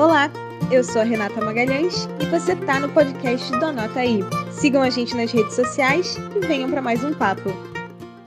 [0.00, 0.30] Olá,
[0.72, 4.20] eu sou a Renata Magalhães e você tá no podcast do Anota Aí.
[4.50, 7.50] Sigam a gente nas redes sociais e venham para mais um papo.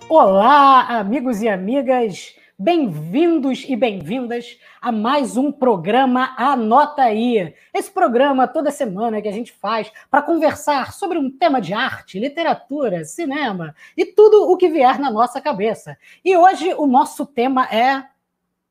[0.07, 7.55] Olá, amigos e amigas, bem-vindos e bem-vindas a mais um programa Anota Aí.
[7.73, 12.19] Esse programa toda semana que a gente faz para conversar sobre um tema de arte,
[12.19, 15.97] literatura, cinema e tudo o que vier na nossa cabeça.
[16.23, 18.12] E hoje o nosso tema é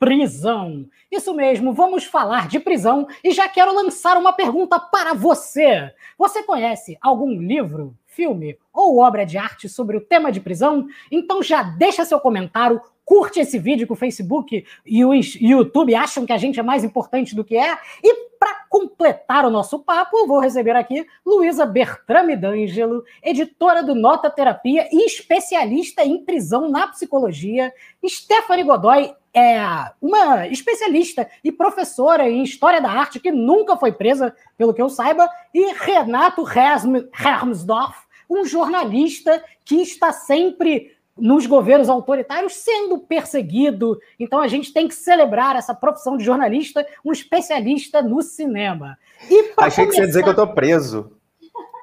[0.02, 0.84] prisão.
[1.08, 5.92] Isso mesmo, vamos falar de prisão e já quero lançar uma pergunta para você.
[6.18, 10.88] Você conhece algum livro, filme ou obra de arte sobre o tema de prisão?
[11.08, 16.26] Então já deixa seu comentário, curte esse vídeo que o Facebook e o YouTube acham
[16.26, 17.78] que a gente é mais importante do que é.
[18.02, 23.94] E para completar o nosso papo, eu vou receber aqui Luísa Bertrame D'Angelo, editora do
[23.94, 27.72] Nota Terapia e especialista em prisão na psicologia.
[28.04, 29.58] Stephanie Godoy é
[30.00, 34.88] uma especialista e professora em História da Arte que nunca foi presa, pelo que eu
[34.88, 37.96] saiba, e Renato Hermsdorf,
[38.28, 44.00] um jornalista que está sempre nos governos autoritários sendo perseguido.
[44.18, 48.98] Então a gente tem que celebrar essa profissão de jornalista, um especialista no cinema.
[49.30, 49.86] E Achei começar...
[49.86, 51.12] que você ia dizer que eu estou preso.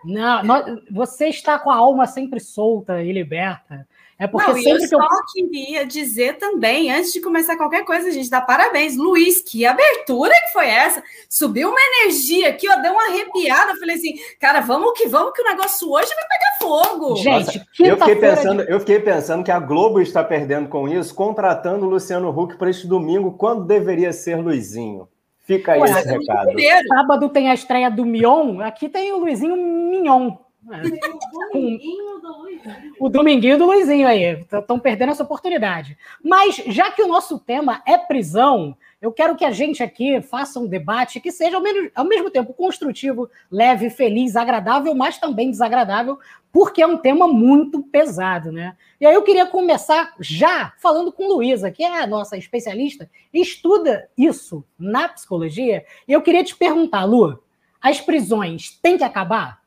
[0.03, 0.41] Não,
[0.89, 3.87] você está com a alma sempre solta e liberta.
[4.19, 7.85] É porque Não, sempre eu que eu só queria dizer também, antes de começar qualquer
[7.85, 8.97] coisa, a gente dá parabéns.
[8.97, 11.01] Luiz, que abertura que foi essa?
[11.29, 13.71] Subiu uma energia aqui, ó, deu uma arrepiada.
[13.71, 17.15] Eu falei assim, cara, vamos que vamos, que o negócio hoje vai pegar fogo.
[17.15, 18.71] Gente, eu fiquei pensando, de...
[18.73, 22.69] eu fiquei pensando que a Globo está perdendo com isso, contratando o Luciano Huck para
[22.69, 25.07] este domingo, quando deveria ser Luizinho.
[25.45, 26.51] Fica aí Ué, esse recado.
[26.89, 30.35] Sábado tem a estreia do Mion, aqui tem o Luizinho Mignon.
[30.71, 30.81] É.
[30.81, 32.93] O dominguinho do Luizinho.
[32.99, 34.45] O dominguinho do Luizinho aí.
[34.51, 35.97] Estão perdendo essa oportunidade.
[36.23, 40.59] Mas, já que o nosso tema é prisão, eu quero que a gente aqui faça
[40.59, 45.49] um debate que seja ao, mesmo, ao mesmo tempo construtivo, leve, feliz, agradável, mas também
[45.49, 46.19] desagradável,
[46.51, 48.75] porque é um tema muito pesado, né?
[48.99, 54.09] E aí eu queria começar já falando com Luísa, que é a nossa especialista, estuda
[54.17, 55.85] isso na psicologia.
[56.07, 57.41] E eu queria te perguntar, Lu,
[57.81, 59.59] as prisões têm que acabar?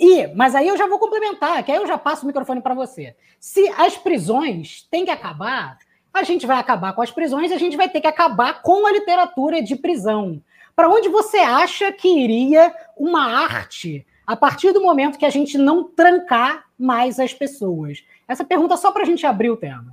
[0.00, 2.74] E, mas aí eu já vou complementar, que aí eu já passo o microfone para
[2.74, 3.14] você.
[3.38, 5.78] Se as prisões têm que acabar,
[6.10, 8.92] a gente vai acabar com as prisões, a gente vai ter que acabar com a
[8.92, 10.42] literatura de prisão.
[10.74, 15.58] Para onde você acha que iria uma arte a partir do momento que a gente
[15.58, 18.02] não trancar mais as pessoas?
[18.26, 19.92] Essa pergunta só para a gente abrir o tema.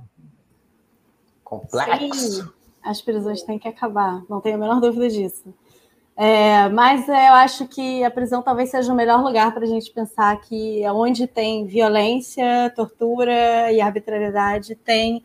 [1.44, 2.44] Complexo.
[2.44, 2.48] Sim,
[2.82, 5.52] as prisões têm que acabar, não tenho a menor dúvida disso.
[6.20, 9.68] É, mas é, eu acho que a prisão talvez seja o melhor lugar para a
[9.68, 15.22] gente pensar que onde tem violência, tortura e arbitrariedade, tem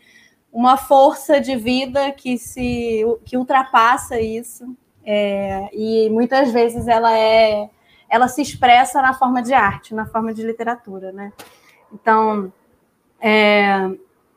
[0.52, 7.72] uma força de vida que se que ultrapassa isso é, e muitas vezes ela é
[8.08, 11.34] ela se expressa na forma de arte, na forma de literatura, né?
[11.92, 12.54] Então
[13.20, 13.90] é,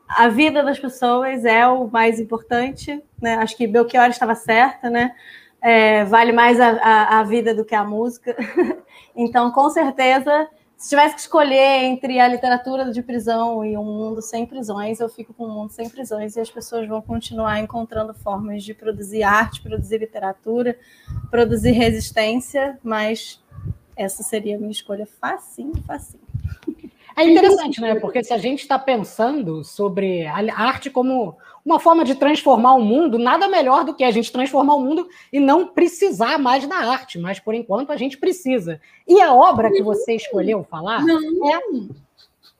[0.09, 3.35] a vida das pessoas é o mais importante, né?
[3.35, 5.13] Acho que Belchior estava certa, né?
[5.67, 8.33] É, vale mais a, a, a, vida do que a música.
[9.13, 10.47] então, com certeza,
[10.77, 15.09] se tivesse que escolher entre a literatura de prisão e um mundo sem prisões, eu
[15.09, 19.23] fico com um mundo sem prisões e as pessoas vão continuar encontrando formas de produzir
[19.23, 20.79] arte, produzir literatura,
[21.29, 23.43] produzir resistência, mas
[23.93, 26.23] essa seria a minha escolha facinho, facinho.
[27.17, 27.95] É interessante, né?
[27.95, 31.35] Porque se a gente está pensando sobre a arte como
[31.67, 35.09] uma forma de transformar o mundo, nada melhor do que a gente transformar o mundo
[35.33, 38.79] e não precisar mais da arte, mas por enquanto a gente precisa.
[39.05, 41.19] E a obra que você escolheu falar não.
[41.51, 41.59] é.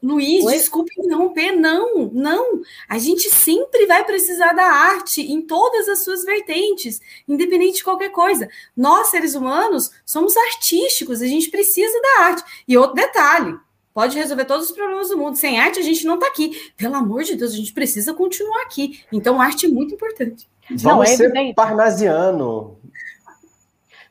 [0.03, 0.53] Luiz, Oi?
[0.53, 2.61] desculpe interromper, não, não.
[2.87, 8.09] A gente sempre vai precisar da arte em todas as suas vertentes, independente de qualquer
[8.09, 8.47] coisa.
[8.75, 12.43] Nós, seres humanos, somos artísticos, a gente precisa da arte.
[12.67, 13.57] E outro detalhe:
[13.97, 15.35] pode resolver todos os problemas do mundo.
[15.37, 16.71] Sem arte, a gente não está aqui.
[16.77, 18.99] Pelo amor de Deus, a gente precisa continuar aqui.
[19.11, 20.47] Então, arte é muito importante.
[20.69, 21.55] Vamos não, é ser evidente.
[21.55, 22.77] parnasiano.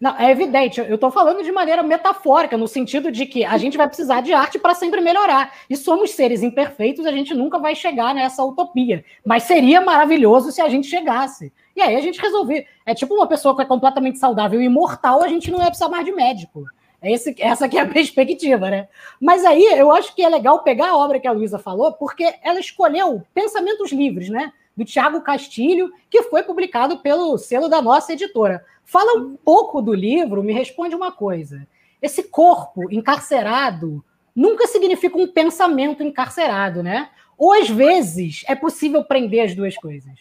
[0.01, 0.81] Não, é evidente.
[0.81, 4.33] Eu estou falando de maneira metafórica, no sentido de que a gente vai precisar de
[4.33, 5.55] arte para sempre melhorar.
[5.71, 9.05] E somos seres imperfeitos, a gente nunca vai chegar nessa utopia.
[9.25, 11.53] Mas seria maravilhoso se a gente chegasse.
[11.77, 12.67] E aí a gente resolver.
[12.85, 15.89] É tipo uma pessoa que é completamente saudável e imortal, a gente não ia precisar
[15.89, 16.65] mais de médico.
[17.01, 18.89] É esse, essa aqui é a perspectiva, né?
[19.21, 22.35] Mas aí eu acho que é legal pegar a obra que a Luísa falou, porque
[22.43, 24.53] ela escolheu Pensamentos Livres, né?
[24.77, 28.65] Do Tiago Castilho, que foi publicado pelo selo da nossa editora.
[28.85, 31.67] Fala um pouco do livro, me responde uma coisa.
[32.01, 34.05] Esse corpo encarcerado
[34.35, 37.09] nunca significa um pensamento encarcerado, né?
[37.39, 40.15] Ou às vezes é possível prender as duas coisas.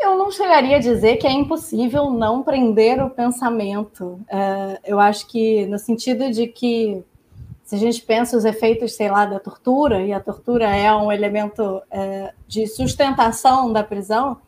[0.00, 4.20] Eu não chegaria a dizer que é impossível não prender o pensamento.
[4.28, 7.02] É, eu acho que, no sentido de que,
[7.64, 11.10] se a gente pensa os efeitos, sei lá, da tortura, e a tortura é um
[11.10, 14.38] elemento é, de sustentação da prisão,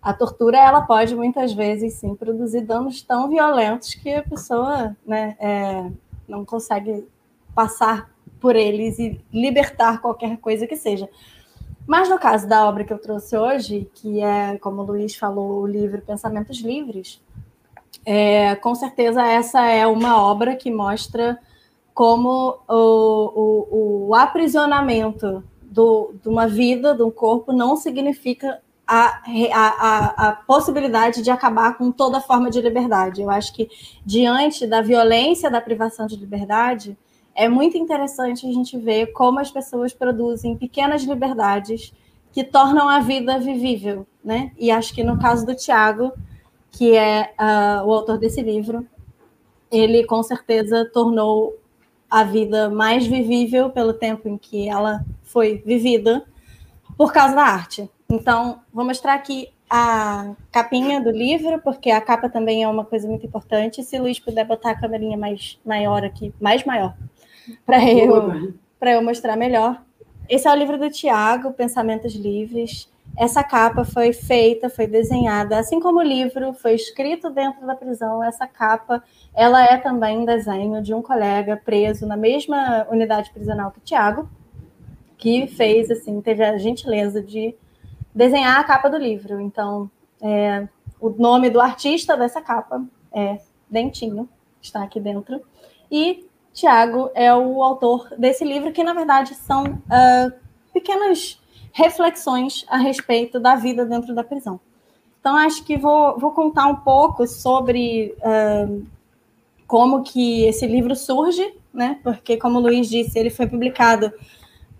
[0.00, 5.34] a tortura ela pode muitas vezes sim produzir danos tão violentos que a pessoa né,
[5.40, 5.90] é,
[6.28, 7.08] não consegue
[7.54, 11.08] passar por eles e libertar qualquer coisa que seja.
[11.86, 15.60] Mas no caso da obra que eu trouxe hoje, que é, como o Luiz falou,
[15.60, 17.20] o livro Pensamentos Livres,
[18.06, 21.38] é, com certeza essa é uma obra que mostra
[21.92, 29.22] como o, o, o aprisionamento do, de uma vida, de um corpo, não significa a,
[29.52, 33.22] a, a, possibilidade de acabar com toda forma de liberdade.
[33.22, 33.68] Eu acho que,
[34.04, 36.96] diante da violência da privação de liberdade,
[37.34, 41.92] é muito interessante a gente ver como as pessoas produzem pequenas liberdades
[42.32, 44.52] que tornam a vida vivível, né?
[44.58, 46.12] E acho que no caso do Tiago,
[46.70, 48.86] que é uh, o autor desse livro,
[49.70, 51.56] ele com certeza tornou
[52.10, 56.24] a vida mais vivível pelo tempo em que ela foi vivida
[56.96, 57.90] por causa da arte.
[58.08, 63.08] Então, vou mostrar aqui a capinha do livro, porque a capa também é uma coisa
[63.08, 63.82] muito importante.
[63.82, 66.94] Se o Luiz puder botar a câmerinha mais maior aqui, mais maior,
[67.66, 69.82] para eu, eu mostrar melhor.
[70.28, 72.88] Esse é o livro do Tiago, Pensamentos Livres.
[73.16, 78.24] Essa capa foi feita, foi desenhada, assim como o livro foi escrito dentro da prisão.
[78.24, 83.70] Essa capa, ela é também um desenho de um colega preso na mesma unidade prisional
[83.70, 84.28] que o Tiago,
[85.16, 87.54] que fez, assim, teve a gentileza de
[88.12, 89.40] desenhar a capa do livro.
[89.40, 89.88] Então,
[90.20, 90.66] é,
[91.00, 92.82] o nome do artista dessa capa
[93.12, 93.38] é
[93.70, 94.28] Dentinho,
[94.60, 95.40] está aqui dentro.
[95.90, 100.32] E Tiago é o autor desse livro, que na verdade são uh,
[100.72, 101.38] pequenas
[101.72, 104.60] reflexões a respeito da vida dentro da prisão.
[105.20, 108.86] Então, acho que vou, vou contar um pouco sobre uh,
[109.66, 111.98] como que esse livro surge, né?
[112.04, 114.12] Porque, como o Luiz disse, ele foi publicado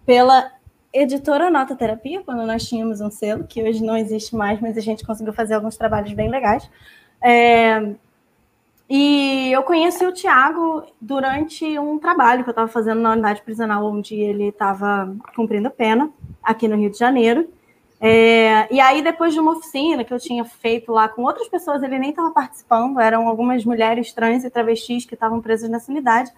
[0.07, 0.53] pela
[0.93, 4.81] editora Nota Terapia, quando nós tínhamos um selo, que hoje não existe mais, mas a
[4.81, 6.71] gente conseguiu fazer alguns trabalhos bem legais.
[7.21, 7.95] É,
[8.89, 13.85] e eu conheci o Tiago durante um trabalho que eu estava fazendo na unidade prisional,
[13.87, 16.11] onde ele estava cumprindo pena,
[16.43, 17.49] aqui no Rio de Janeiro.
[18.01, 21.83] É, e aí, depois de uma oficina que eu tinha feito lá com outras pessoas,
[21.83, 26.31] ele nem estava participando, eram algumas mulheres trans e travestis que estavam presas nessa unidade.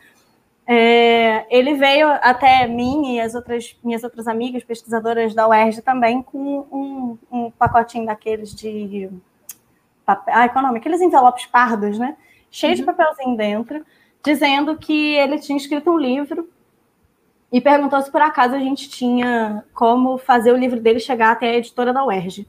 [0.69, 6.23] É, ele veio até mim e as outras minhas outras amigas pesquisadoras da UERJ também
[6.23, 9.09] com um, um pacotinho daqueles de
[10.07, 10.79] ah, qual é o nome?
[10.79, 12.17] Aqueles envelopes pardos, né?
[12.51, 12.77] Cheio uhum.
[12.77, 13.85] de papelzinho dentro,
[14.25, 16.49] dizendo que ele tinha escrito um livro
[17.53, 21.51] e perguntou se por acaso a gente tinha como fazer o livro dele chegar até
[21.51, 22.47] a editora da UERJ.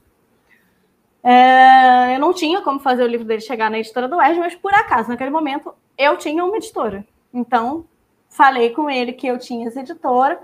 [1.22, 4.54] É, eu não tinha como fazer o livro dele chegar na editora da UERJ, mas
[4.54, 7.06] por acaso, naquele momento, eu tinha uma editora.
[7.32, 7.84] Então,
[8.28, 10.40] falei com ele que eu tinha essa editora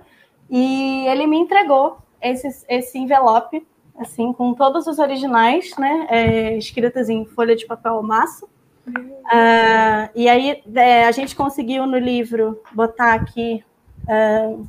[0.50, 3.66] e ele me entregou esse, esse envelope,
[3.96, 8.48] assim, com todos os originais, né, é, escritos em folha de papel maço,
[8.86, 13.64] Uh, e aí é, a gente conseguiu no livro botar aqui
[14.02, 14.66] uh,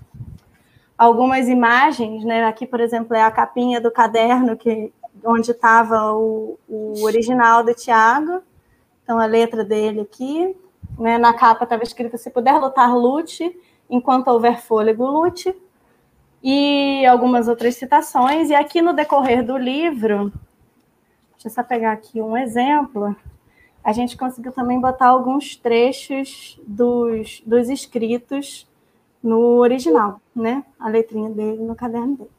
[0.97, 2.45] algumas imagens, né?
[2.45, 7.73] Aqui, por exemplo, é a capinha do caderno que onde estava o, o, original do
[7.73, 8.41] Tiago.
[9.03, 10.55] Então a letra dele aqui,
[10.97, 11.17] né?
[11.17, 13.55] Na capa estava escrito: "Se puder lutar, lute,
[13.89, 15.53] enquanto houver fôlego, lute".
[16.41, 18.49] E algumas outras citações.
[18.49, 20.31] E aqui no decorrer do livro,
[21.33, 23.15] deixa eu só pegar aqui um exemplo
[23.85, 28.67] a gente conseguiu também botar alguns trechos dos, dos escritos
[29.21, 30.65] no original, né?
[30.79, 32.31] A letrinha dele no caderno dele.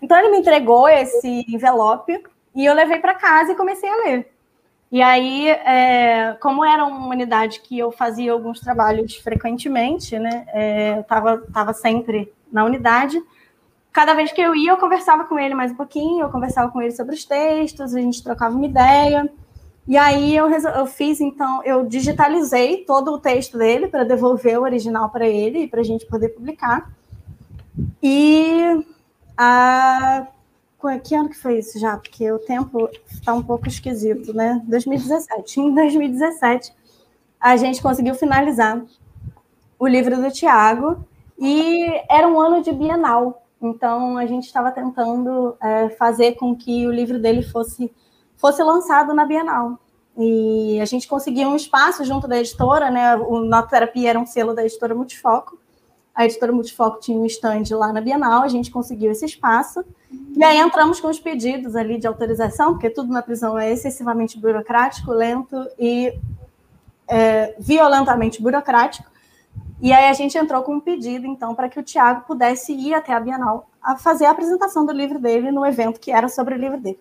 [0.00, 4.32] Então ele me entregou esse envelope e eu levei para casa e comecei a ler.
[4.90, 10.46] E aí, é, como era uma unidade que eu fazia alguns trabalhos frequentemente, né?
[10.54, 13.22] É, eu estava tava sempre na unidade.
[13.92, 16.80] Cada vez que eu ia, eu conversava com ele mais um pouquinho, eu conversava com
[16.80, 19.30] ele sobre os textos, a gente trocava uma ideia.
[19.86, 24.62] E aí eu, eu fiz, então, eu digitalizei todo o texto dele para devolver o
[24.62, 26.90] original para ele e para a gente poder publicar.
[28.02, 28.84] E
[29.36, 30.26] a
[31.02, 31.96] que ano que foi isso já?
[31.96, 34.62] Porque o tempo está um pouco esquisito, né?
[34.66, 35.60] 2017.
[35.60, 36.74] Em 2017,
[37.40, 38.82] a gente conseguiu finalizar
[39.78, 41.02] o livro do Tiago
[41.38, 43.46] e era um ano de Bienal.
[43.62, 47.90] Então, a gente estava tentando é, fazer com que o livro dele fosse
[48.44, 49.78] fosse lançado na Bienal.
[50.18, 53.16] E a gente conseguiu um espaço junto da editora, né?
[53.16, 55.58] O Nota Terapia era um selo da editora Multifoco.
[56.14, 59.82] a editora Multifoco tinha um stand lá na Bienal, a gente conseguiu esse espaço.
[60.36, 64.38] E aí entramos com os pedidos ali de autorização, porque tudo na prisão é excessivamente
[64.38, 66.12] burocrático, lento e
[67.08, 69.10] é, violentamente burocrático.
[69.80, 72.92] E aí a gente entrou com um pedido, então, para que o Tiago pudesse ir
[72.92, 76.54] até a Bienal a fazer a apresentação do livro dele no evento que era sobre
[76.54, 77.00] o livro dele.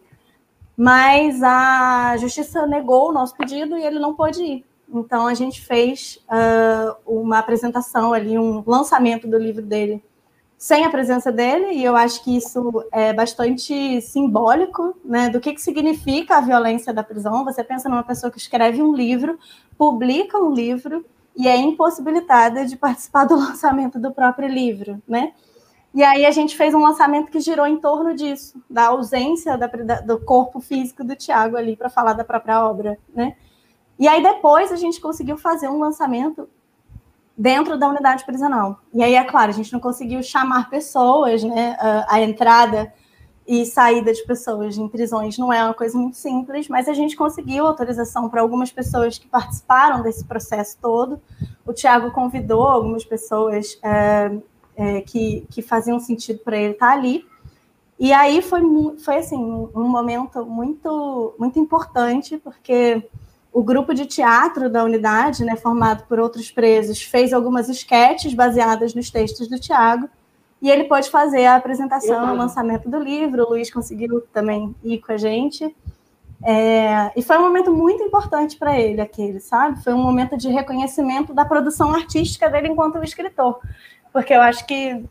[0.75, 4.65] Mas a justiça negou o nosso pedido e ele não pôde ir.
[4.93, 10.03] Então a gente fez uh, uma apresentação ali, um lançamento do livro dele
[10.63, 15.51] sem a presença dele, e eu acho que isso é bastante simbólico né, do que,
[15.51, 17.43] que significa a violência da prisão.
[17.43, 19.37] Você pensa numa pessoa que escreve um livro,
[19.77, 25.33] publica um livro e é impossibilitada de participar do lançamento do próprio livro, né?
[25.93, 29.67] E aí a gente fez um lançamento que girou em torno disso, da ausência da,
[30.01, 33.35] do corpo físico do Tiago ali para falar da própria obra, né?
[33.99, 36.49] E aí depois a gente conseguiu fazer um lançamento
[37.37, 38.79] dentro da unidade prisional.
[38.93, 41.75] E aí, é claro, a gente não conseguiu chamar pessoas, né?
[41.79, 42.93] A, a entrada
[43.45, 47.15] e saída de pessoas em prisões não é uma coisa muito simples, mas a gente
[47.15, 51.21] conseguiu autorização para algumas pessoas que participaram desse processo todo.
[51.65, 54.31] O Tiago convidou algumas pessoas é,
[54.75, 57.25] é, que, que faziam sentido para ele estar ali.
[57.99, 58.61] E aí foi,
[59.03, 63.07] foi assim, um momento muito, muito importante, porque
[63.51, 68.95] o grupo de teatro da unidade, né, formado por outros presos, fez algumas esquetes baseadas
[68.95, 70.09] nos textos do Tiago,
[70.59, 74.99] e ele pôde fazer a apresentação, o lançamento do livro, o Luiz conseguiu também ir
[74.99, 75.73] com a gente,
[76.45, 79.81] é, e foi um momento muito importante para ele, aquele, sabe?
[79.81, 83.59] Foi um momento de reconhecimento da produção artística dele enquanto escritor,
[84.13, 85.03] porque eu acho que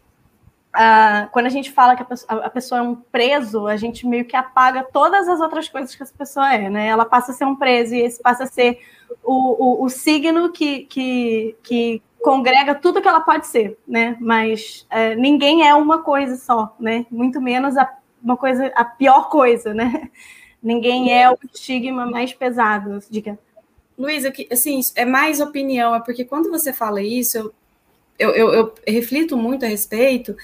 [0.75, 4.06] Uh, quando a gente fala que a pessoa, a pessoa, é um preso, a gente
[4.06, 6.87] meio que apaga todas as outras coisas que essa pessoa é, né?
[6.87, 8.80] Ela passa a ser um preso e esse passa a ser
[9.23, 14.16] o, o, o signo que, que, que congrega tudo que ela pode ser, né?
[14.18, 17.04] Mas uh, ninguém é uma coisa só, né?
[17.11, 20.09] Muito menos a, uma coisa, a pior coisa, né?
[20.62, 23.37] Ninguém é o estigma mais pesado, diga.
[23.99, 27.54] Luísa, assim, é mais opinião, é porque quando você fala isso, eu
[28.23, 30.37] eu, eu, eu reflito muito a respeito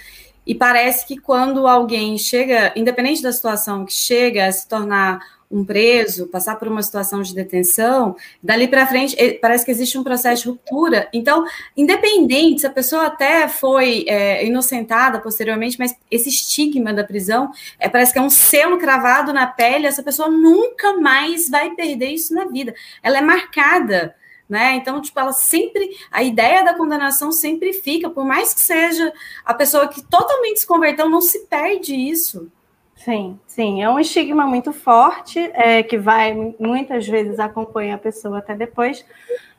[0.47, 5.21] e parece que quando alguém chega, independente da situação, que chega a se tornar
[5.51, 10.05] um preso, passar por uma situação de detenção, dali para frente parece que existe um
[10.05, 11.09] processo de ruptura.
[11.13, 11.45] Então,
[11.77, 17.89] independente se a pessoa até foi é, inocentada posteriormente, mas esse estigma da prisão é,
[17.89, 22.35] parece que é um selo cravado na pele, essa pessoa nunca mais vai perder isso
[22.35, 22.75] na vida.
[23.03, 24.15] Ela é marcada
[24.49, 24.75] né?
[24.77, 29.13] Então, tipo, ela sempre, a ideia da condenação sempre fica, por mais que seja
[29.45, 32.51] a pessoa que totalmente se converteu, não se perde isso.
[32.97, 38.39] Sim, sim, é um estigma muito forte, é, que vai, muitas vezes acompanha a pessoa
[38.39, 39.05] até depois,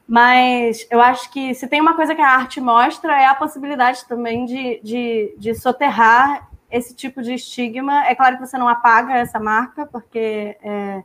[0.05, 4.05] mas eu acho que se tem uma coisa que a arte mostra é a possibilidade
[4.07, 8.05] também de, de, de soterrar esse tipo de estigma.
[8.05, 11.03] É claro que você não apaga essa marca, porque é,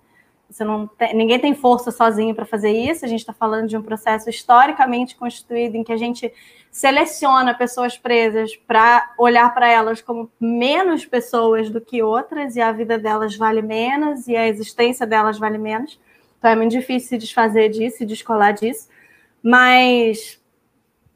[0.54, 3.04] você não tem, ninguém tem força sozinho para fazer isso.
[3.04, 6.32] A gente está falando de um processo historicamente constituído em que a gente
[6.70, 12.70] seleciona pessoas presas para olhar para elas como menos pessoas do que outras e a
[12.70, 15.98] vida delas vale menos e a existência delas vale menos.
[16.38, 18.88] Então é muito difícil se desfazer disso, se descolar disso.
[19.42, 20.40] Mas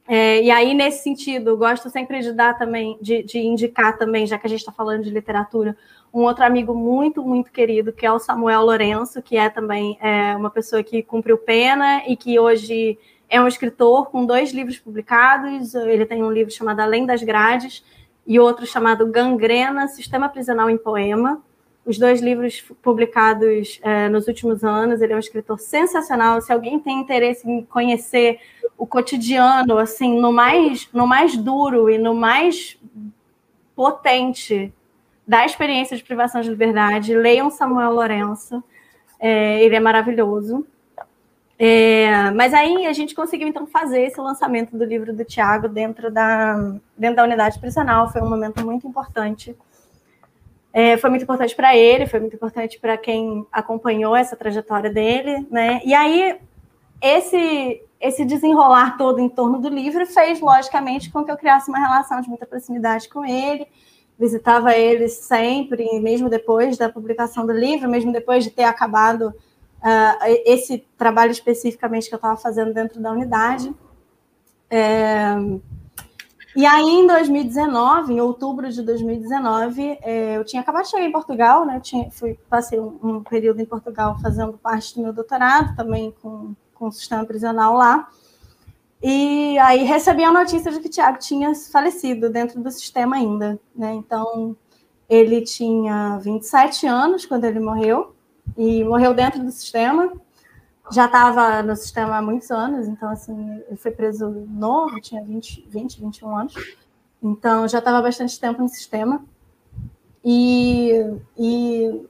[0.09, 4.37] é, e aí, nesse sentido, gosto sempre de dar também, de, de indicar também, já
[4.37, 5.76] que a gente está falando de literatura,
[6.12, 10.34] um outro amigo muito, muito querido, que é o Samuel Lourenço, que é também é,
[10.36, 12.98] uma pessoa que cumpriu pena e que hoje
[13.28, 15.74] é um escritor com dois livros publicados.
[15.74, 17.84] Ele tem um livro chamado Além das Grades
[18.26, 21.42] e outro chamado Gangrena, Sistema Prisional em Poema.
[21.84, 25.00] Os dois livros publicados é, nos últimos anos.
[25.00, 26.40] Ele é um escritor sensacional.
[26.40, 28.40] Se alguém tem interesse em conhecer
[28.76, 32.78] o cotidiano, assim, no mais, no mais duro e no mais
[33.74, 34.72] potente
[35.28, 38.64] da experiência de privação de liberdade, leiam Samuel Lourenço,
[39.20, 40.66] é, ele é maravilhoso.
[41.58, 46.11] É, mas aí a gente conseguiu então fazer esse lançamento do livro do Tiago dentro
[46.11, 46.56] da,
[46.97, 49.54] dentro da unidade prisional, foi um momento muito importante.
[50.73, 55.47] É, foi muito importante para ele, foi muito importante para quem acompanhou essa trajetória dele,
[55.50, 55.82] né?
[55.85, 56.38] E aí
[57.02, 61.80] esse esse desenrolar todo em torno do livro fez logicamente com que eu criasse uma
[61.80, 63.66] relação de muita proximidade com ele
[64.18, 70.42] visitava ele sempre, mesmo depois da publicação do livro, mesmo depois de ter acabado uh,
[70.44, 73.72] esse trabalho especificamente que eu estava fazendo dentro da unidade.
[74.68, 75.34] É...
[76.56, 81.12] E aí, em 2019, em outubro de 2019, é, eu tinha acabado de chegar em
[81.12, 81.76] Portugal, né?
[81.76, 86.12] Eu tinha, fui, passei um, um, período em Portugal fazendo parte do meu doutorado, também
[86.20, 88.08] com, com o sistema prisional lá.
[89.02, 93.95] E aí recebi a notícia de que Tiago tinha falecido dentro do sistema ainda, né?
[93.95, 94.57] Então,
[95.09, 98.14] ele tinha 27 anos quando ele morreu,
[98.57, 100.12] e morreu dentro do sistema.
[100.90, 105.67] Já estava no sistema há muitos anos, então, assim, ele foi preso novo, tinha 20,
[105.69, 106.55] 20 21 anos.
[107.23, 109.25] Então, já estava bastante tempo no sistema.
[110.25, 110.93] E,
[111.38, 112.02] e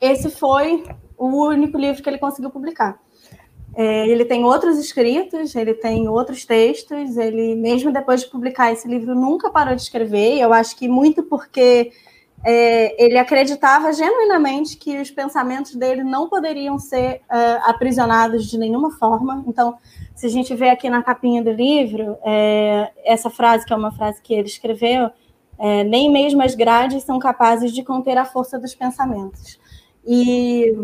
[0.00, 0.84] esse foi
[1.16, 3.00] o único livro que ele conseguiu publicar.
[3.74, 8.88] É, ele tem outros escritos, ele tem outros textos, ele, mesmo depois de publicar esse
[8.88, 10.38] livro, nunca parou de escrever.
[10.38, 11.92] Eu acho que muito porque
[12.44, 18.90] é, ele acreditava genuinamente que os pensamentos dele não poderiam ser é, aprisionados de nenhuma
[18.92, 19.44] forma.
[19.46, 19.76] Então,
[20.14, 23.92] se a gente vê aqui na capinha do livro, é, essa frase, que é uma
[23.92, 25.10] frase que ele escreveu,
[25.58, 29.60] é, nem mesmo as grades são capazes de conter a força dos pensamentos.
[30.06, 30.74] E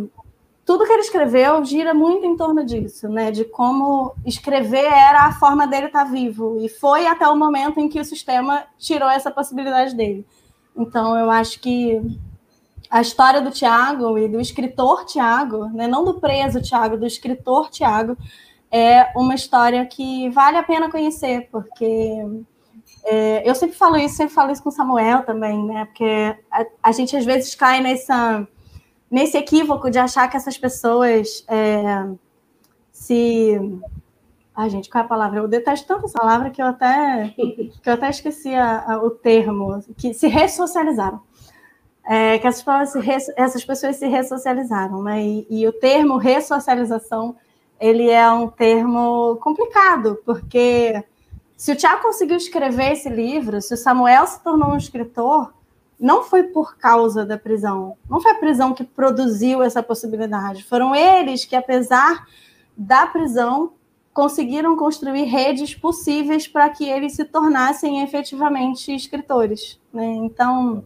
[0.66, 3.30] tudo que ele escreveu gira muito em torno disso, né?
[3.30, 6.58] De como escrever era a forma dele estar vivo.
[6.60, 10.26] E foi até o momento em que o sistema tirou essa possibilidade dele.
[10.76, 12.02] Então, eu acho que
[12.90, 15.86] a história do Tiago e do escritor Tiago, né?
[15.86, 18.16] não do preso Tiago, do escritor Tiago,
[18.68, 22.18] é uma história que vale a pena conhecer, porque
[23.04, 25.84] é, eu sempre falo isso, sempre falo isso com Samuel também, né?
[25.84, 28.46] Porque a, a gente às vezes cai nessa
[29.10, 32.06] nesse equívoco de achar que essas pessoas é,
[32.92, 33.80] se.
[34.54, 35.38] Ai, gente, qual é a palavra?
[35.38, 39.10] Eu detesto tanto essa palavra que eu até, que eu até esqueci a, a, o
[39.10, 41.20] termo, que se ressocializaram.
[42.08, 42.90] É, que essas pessoas,
[43.24, 45.22] se, essas pessoas se ressocializaram, né?
[45.22, 47.36] E, e o termo ressocialização
[47.80, 51.04] ele é um termo complicado, porque
[51.56, 55.52] se o Tiago conseguiu escrever esse livro, se o Samuel se tornou um escritor,
[55.98, 57.96] não foi por causa da prisão.
[58.08, 60.64] Não foi a prisão que produziu essa possibilidade.
[60.64, 62.26] Foram eles que, apesar
[62.76, 63.72] da prisão,
[64.12, 69.80] conseguiram construir redes possíveis para que eles se tornassem efetivamente escritores.
[69.92, 70.04] Né?
[70.04, 70.84] Então,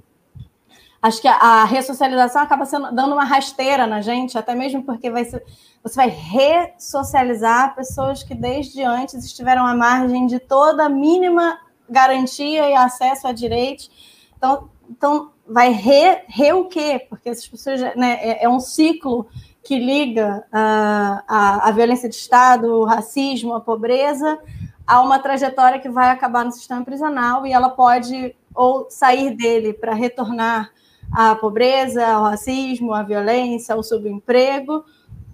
[1.02, 5.24] acho que a, ressocialização acaba sendo, dando uma rasteira na gente, até mesmo porque vai
[5.24, 5.44] ser,
[5.82, 12.74] você vai ressocializar pessoas que desde antes estiveram à margem de toda mínima garantia e
[12.74, 13.90] acesso a direitos.
[14.36, 17.06] Então, então, vai re, re o quê?
[17.08, 19.28] Porque essas pessoas, né, é, é um ciclo
[19.62, 24.38] que liga uh, a, a violência de Estado, o racismo, a pobreza,
[24.86, 29.72] a uma trajetória que vai acabar no sistema prisional e ela pode ou sair dele
[29.72, 30.72] para retornar
[31.12, 34.84] à pobreza, ao racismo, à violência, ao subemprego,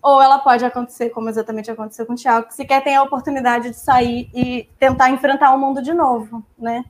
[0.03, 3.71] ou ela pode acontecer, como exatamente aconteceu com o Tiago, que sequer tem a oportunidade
[3.71, 6.85] de sair e tentar enfrentar o mundo de novo, né?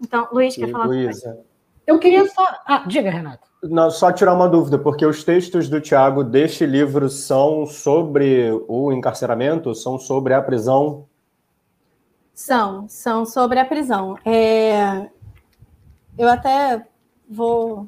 [0.00, 0.86] Então, Luiz, quer falar?
[0.86, 1.38] Luísa,
[1.86, 2.46] eu queria só.
[2.66, 3.48] Ah, diga, Renato.
[3.62, 8.92] Não, só tirar uma dúvida, porque os textos do Tiago deste livro são sobre o
[8.92, 11.06] encarceramento, são sobre a prisão?
[12.34, 14.16] São, são sobre a prisão.
[14.24, 15.08] É...
[16.18, 16.84] Eu até
[17.28, 17.86] vou.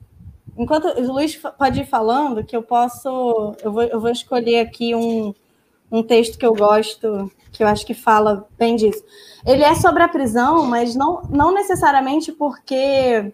[0.57, 3.57] Enquanto o Luiz pode ir falando, que eu posso.
[3.63, 5.35] Eu vou, eu vou escolher aqui um,
[5.91, 9.03] um texto que eu gosto, que eu acho que fala bem disso.
[9.45, 13.33] Ele é sobre a prisão, mas não, não necessariamente porque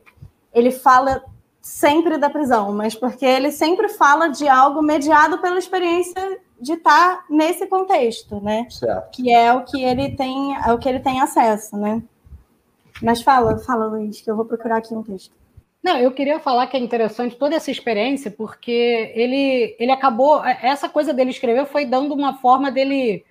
[0.52, 1.22] ele fala
[1.60, 7.24] sempre da prisão, mas porque ele sempre fala de algo mediado pela experiência de estar
[7.28, 8.66] nesse contexto, né?
[8.70, 9.10] Certo.
[9.10, 12.02] Que é o que ele tem, é o que ele tem acesso, né?
[13.02, 15.32] Mas fala, fala, Luiz, que eu vou procurar aqui um texto.
[15.82, 20.44] Não, eu queria falar que é interessante toda essa experiência, porque ele, ele acabou.
[20.44, 23.24] Essa coisa dele escrever foi dando uma forma dele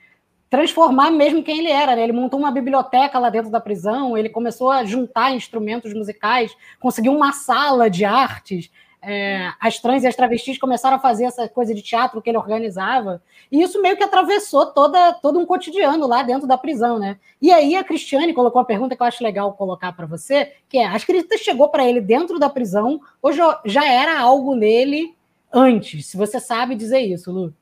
[0.49, 1.95] transformar mesmo quem ele era.
[1.95, 2.03] Né?
[2.03, 7.15] Ele montou uma biblioteca lá dentro da prisão, ele começou a juntar instrumentos musicais, conseguiu
[7.15, 8.71] uma sala de artes.
[9.01, 12.37] É, as trans e as travestis começaram a fazer essa coisa de teatro que ele
[12.37, 17.17] organizava, e isso meio que atravessou toda, todo um cotidiano lá dentro da prisão, né?
[17.41, 20.77] E aí a Cristiane colocou uma pergunta que eu acho legal colocar para você, que
[20.77, 23.31] é: a escrita chegou para ele dentro da prisão ou
[23.63, 25.15] já era algo nele
[25.49, 26.07] antes?
[26.07, 27.53] Se você sabe dizer isso, Lu.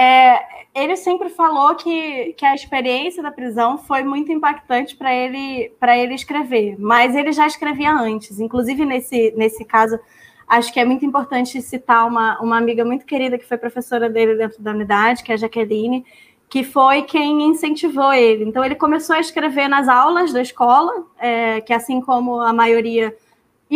[0.00, 0.40] É,
[0.74, 5.98] ele sempre falou que, que a experiência da prisão foi muito impactante para ele para
[5.98, 8.40] ele escrever, mas ele já escrevia antes.
[8.40, 10.00] Inclusive, nesse, nesse caso,
[10.48, 14.36] acho que é muito importante citar uma, uma amiga muito querida que foi professora dele
[14.36, 16.06] dentro da unidade, que é a Jaqueline,
[16.48, 18.44] que foi quem incentivou ele.
[18.44, 23.14] Então, ele começou a escrever nas aulas da escola, é, que assim como a maioria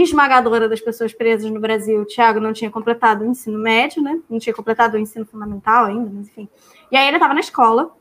[0.03, 4.21] esmagadora das pessoas presas no Brasil, o Tiago não tinha completado o ensino médio, né?
[4.29, 6.49] Não tinha completado o ensino fundamental ainda, mas enfim.
[6.91, 7.95] E aí ele estava na escola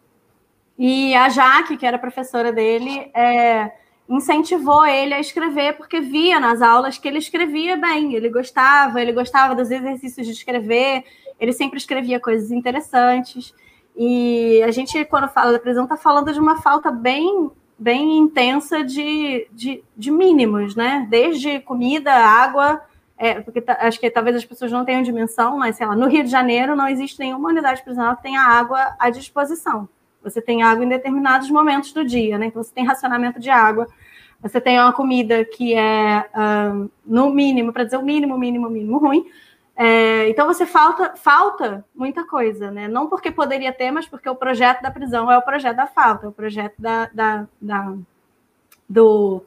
[0.78, 3.72] e a Jaque, que era professora dele, é,
[4.10, 9.12] incentivou ele a escrever porque via nas aulas que ele escrevia bem, ele gostava, ele
[9.12, 11.04] gostava dos exercícios de escrever,
[11.40, 13.54] ele sempre escrevia coisas interessantes.
[13.96, 18.84] E a gente, quando fala da prisão, está falando de uma falta bem, bem intensa
[18.84, 21.08] de, de, de mínimos, né?
[21.10, 22.82] Desde comida, água,
[23.18, 26.24] é, porque acho que talvez as pessoas não tenham dimensão, mas sei lá, no Rio
[26.24, 29.88] de Janeiro não existe nenhuma unidade prisional que tenha água à disposição.
[30.24, 32.48] Você tem água em determinados momentos do dia, né?
[32.48, 33.88] Então você tem racionamento de água,
[34.42, 36.26] você tem uma comida que é
[36.74, 39.26] um, no mínimo, para dizer o mínimo, mínimo, mínimo ruim,
[39.76, 42.88] é, então você falta, falta muita coisa, né?
[42.88, 46.26] Não porque poderia ter, mas porque o projeto da prisão é o projeto da falta,
[46.26, 47.96] é o projeto da, da, da
[48.88, 49.44] do,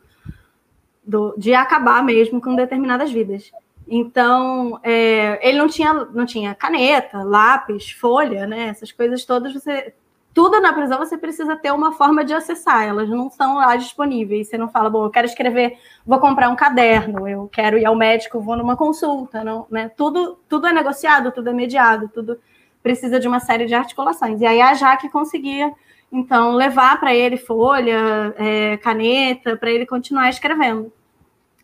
[1.05, 3.53] do, de acabar mesmo com determinadas vidas.
[3.89, 8.69] Então, é, ele não tinha, não tinha caneta, lápis, folha, né?
[8.69, 9.95] Essas coisas todas você
[10.37, 14.49] tudo na prisão você precisa ter uma forma de acessar, elas não estão lá disponíveis.
[14.49, 17.97] Você não fala, bom, eu quero escrever, vou comprar um caderno, eu quero ir ao
[17.97, 19.91] médico, vou numa consulta, não, né?
[19.97, 22.39] Tudo, tudo é negociado, tudo é mediado, tudo
[22.83, 24.43] precisa de uma série de articulações.
[24.43, 25.73] E aí a Jaque conseguia,
[26.13, 30.93] então, levar para ele folha, é, caneta, para ele continuar escrevendo.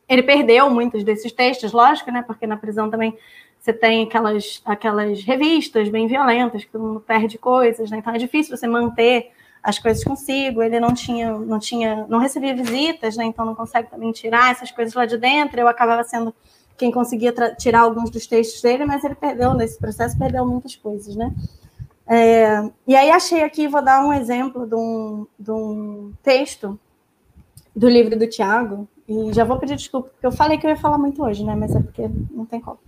[0.09, 2.23] Ele perdeu muitos desses textos, lógico, né?
[2.23, 3.19] Porque na prisão também
[3.63, 7.99] você tem aquelas, aquelas revistas bem violentas, que todo mundo perde coisas, né?
[7.99, 9.31] Então é difícil você manter
[9.63, 10.61] as coisas consigo.
[10.61, 13.25] Ele não tinha, não tinha, não recebia visitas, né?
[13.25, 15.61] Então não consegue também tirar essas coisas lá de dentro.
[15.61, 16.35] Eu acabava sendo
[16.77, 21.15] quem conseguia tirar alguns dos textos dele, mas ele perdeu nesse processo, perdeu muitas coisas,
[21.15, 21.33] né?
[22.05, 26.77] É, e aí achei aqui, vou dar um exemplo de um, de um texto
[27.77, 30.77] do livro do Tiago, e já vou pedir desculpa, porque eu falei que eu ia
[30.77, 31.55] falar muito hoje, né?
[31.55, 32.79] Mas é porque não tem como.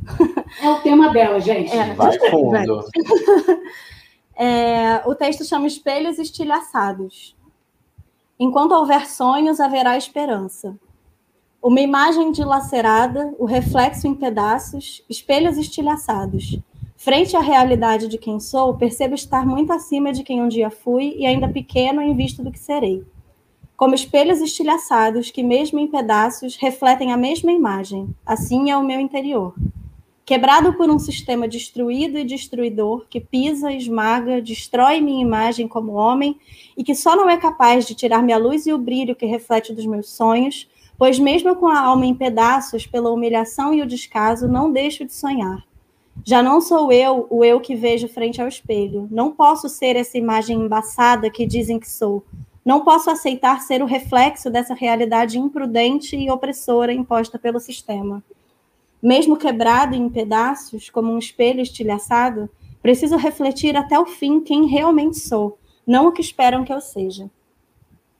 [0.63, 1.73] É o tema dela, gente.
[1.73, 2.85] É, Vai fundo.
[4.37, 7.37] É, o texto chama Espelhos Estilhaçados.
[8.37, 10.77] Enquanto houver sonhos, haverá esperança.
[11.63, 16.59] Uma imagem dilacerada, o reflexo em pedaços, espelhos estilhaçados.
[16.97, 21.15] Frente à realidade de quem sou, percebo estar muito acima de quem um dia fui
[21.17, 23.07] e ainda pequeno em vista do que serei
[23.77, 28.09] como espelhos estilhaçados que, mesmo em pedaços, refletem a mesma imagem.
[28.25, 29.55] Assim é o meu interior.
[30.25, 36.39] Quebrado por um sistema destruído e destruidor que pisa, esmaga, destrói minha imagem como homem
[36.77, 39.75] e que só não é capaz de tirar-me a luz e o brilho que reflete
[39.75, 44.49] dos meus sonhos, pois, mesmo com a alma em pedaços pela humilhação e o descaso,
[44.49, 45.63] não deixo de sonhar.
[46.25, 49.07] Já não sou eu o eu que vejo frente ao espelho.
[49.11, 52.25] Não posso ser essa imagem embaçada que dizem que sou.
[52.65, 58.25] Não posso aceitar ser o reflexo dessa realidade imprudente e opressora imposta pelo sistema.
[59.03, 62.49] Mesmo quebrado em pedaços, como um espelho estilhaçado,
[62.81, 67.31] preciso refletir até o fim quem realmente sou, não o que esperam que eu seja.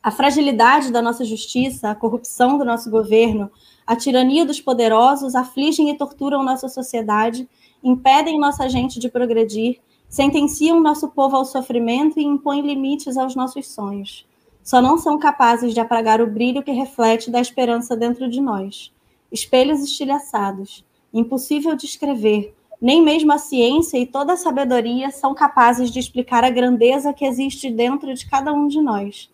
[0.03, 3.51] A fragilidade da nossa justiça, a corrupção do nosso governo,
[3.87, 7.49] a tirania dos poderosos afligem e torturam nossa sociedade,
[7.83, 13.69] impedem nossa gente de progredir, sentenciam nosso povo ao sofrimento e impõem limites aos nossos
[13.69, 14.27] sonhos
[14.65, 18.91] só não são capazes de apagar o brilho que reflete da esperança dentro de nós.
[19.31, 25.91] Espelhos estilhaçados, impossível de escrever, nem mesmo a ciência e toda a sabedoria são capazes
[25.91, 29.31] de explicar a grandeza que existe dentro de cada um de nós.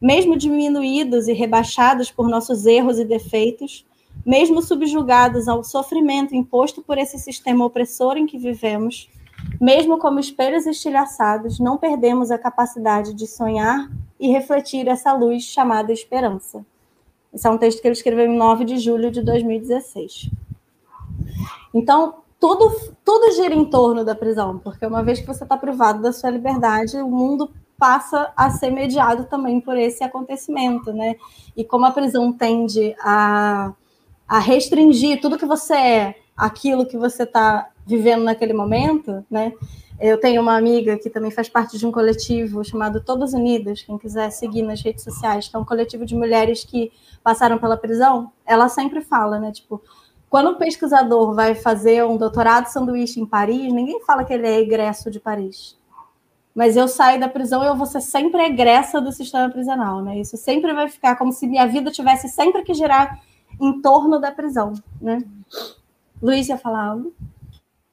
[0.00, 3.86] Mesmo diminuídos e rebaixados por nossos erros e defeitos,
[4.24, 9.08] mesmo subjugados ao sofrimento imposto por esse sistema opressor em que vivemos,
[9.60, 15.92] mesmo como espelhos estilhaçados, não perdemos a capacidade de sonhar e refletir essa luz chamada
[15.92, 16.64] esperança.
[17.32, 20.30] Esse é um texto que ele escreveu em 9 de julho de 2016.
[21.72, 22.70] Então, tudo,
[23.04, 26.30] tudo gira em torno da prisão, porque uma vez que você está privado da sua
[26.30, 31.16] liberdade, o mundo passa a ser mediado também por esse acontecimento, né?
[31.56, 33.72] E como a prisão tende a,
[34.28, 39.52] a restringir tudo que você é, aquilo que você está vivendo naquele momento, né?
[39.98, 43.96] Eu tenho uma amiga que também faz parte de um coletivo chamado Todas Unidas, quem
[43.96, 48.32] quiser seguir nas redes sociais, que é um coletivo de mulheres que passaram pela prisão.
[48.44, 49.52] Ela sempre fala, né?
[49.52, 49.80] Tipo,
[50.28, 54.58] quando um pesquisador vai fazer um doutorado sanduíche em Paris, ninguém fala que ele é
[54.58, 55.78] egresso de Paris.
[56.52, 60.18] Mas eu saio da prisão e eu vou ser sempre egressa do sistema prisional, né?
[60.18, 63.22] Isso sempre vai ficar como se minha vida tivesse sempre que girar
[63.60, 65.18] em torno da prisão, né?
[66.20, 67.12] Luiz ia falar algo?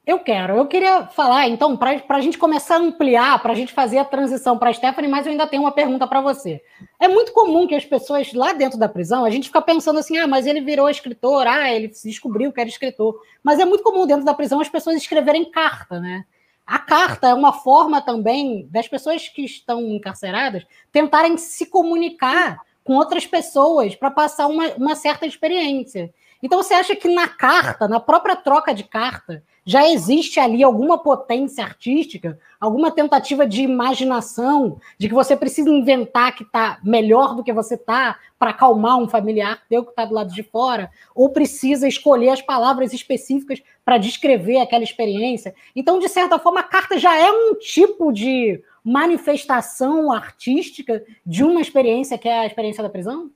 [0.05, 0.57] Eu quero.
[0.57, 4.05] Eu queria falar, então, para a gente começar a ampliar, para a gente fazer a
[4.05, 6.59] transição para a Stephanie, mas eu ainda tenho uma pergunta para você.
[6.99, 10.17] É muito comum que as pessoas lá dentro da prisão, a gente fica pensando assim,
[10.17, 13.21] ah, mas ele virou escritor, ah, ele descobriu que era escritor.
[13.43, 16.25] Mas é muito comum dentro da prisão as pessoas escreverem carta, né?
[16.65, 22.95] A carta é uma forma também das pessoas que estão encarceradas tentarem se comunicar com
[22.95, 26.11] outras pessoas para passar uma, uma certa experiência.
[26.41, 30.97] Então você acha que na carta, na própria troca de carta, já existe ali alguma
[30.97, 37.43] potência artística, alguma tentativa de imaginação, de que você precisa inventar que está melhor do
[37.43, 41.29] que você está para acalmar um familiar teu que está do lado de fora, ou
[41.29, 45.53] precisa escolher as palavras específicas para descrever aquela experiência.
[45.75, 51.61] Então, de certa forma, a carta já é um tipo de manifestação artística de uma
[51.61, 53.29] experiência que é a experiência da prisão?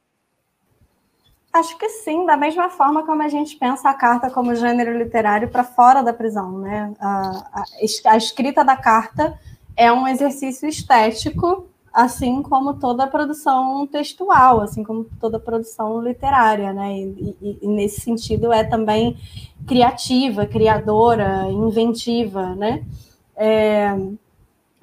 [1.56, 5.48] Acho que sim, da mesma forma como a gente pensa a carta como gênero literário
[5.48, 6.94] para fora da prisão, né?
[7.00, 7.64] A, a,
[8.08, 9.40] a, escrita da carta
[9.74, 16.98] é um exercício estético, assim como toda produção textual, assim como toda produção literária, né?
[16.98, 19.16] E, e, e nesse sentido é também
[19.66, 22.84] criativa, criadora, inventiva, né?
[23.34, 23.96] É,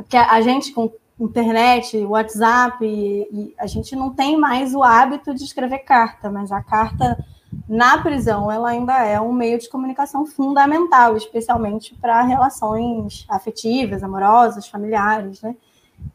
[0.08, 0.90] que a gente com
[1.24, 6.62] internet, WhatsApp, e a gente não tem mais o hábito de escrever carta, mas a
[6.62, 7.24] carta
[7.68, 14.66] na prisão ela ainda é um meio de comunicação fundamental, especialmente para relações afetivas, amorosas,
[14.66, 15.54] familiares, né?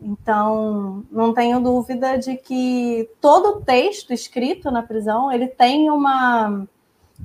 [0.02, 6.68] Então, não tenho dúvida de que todo texto escrito na prisão ele tem uma,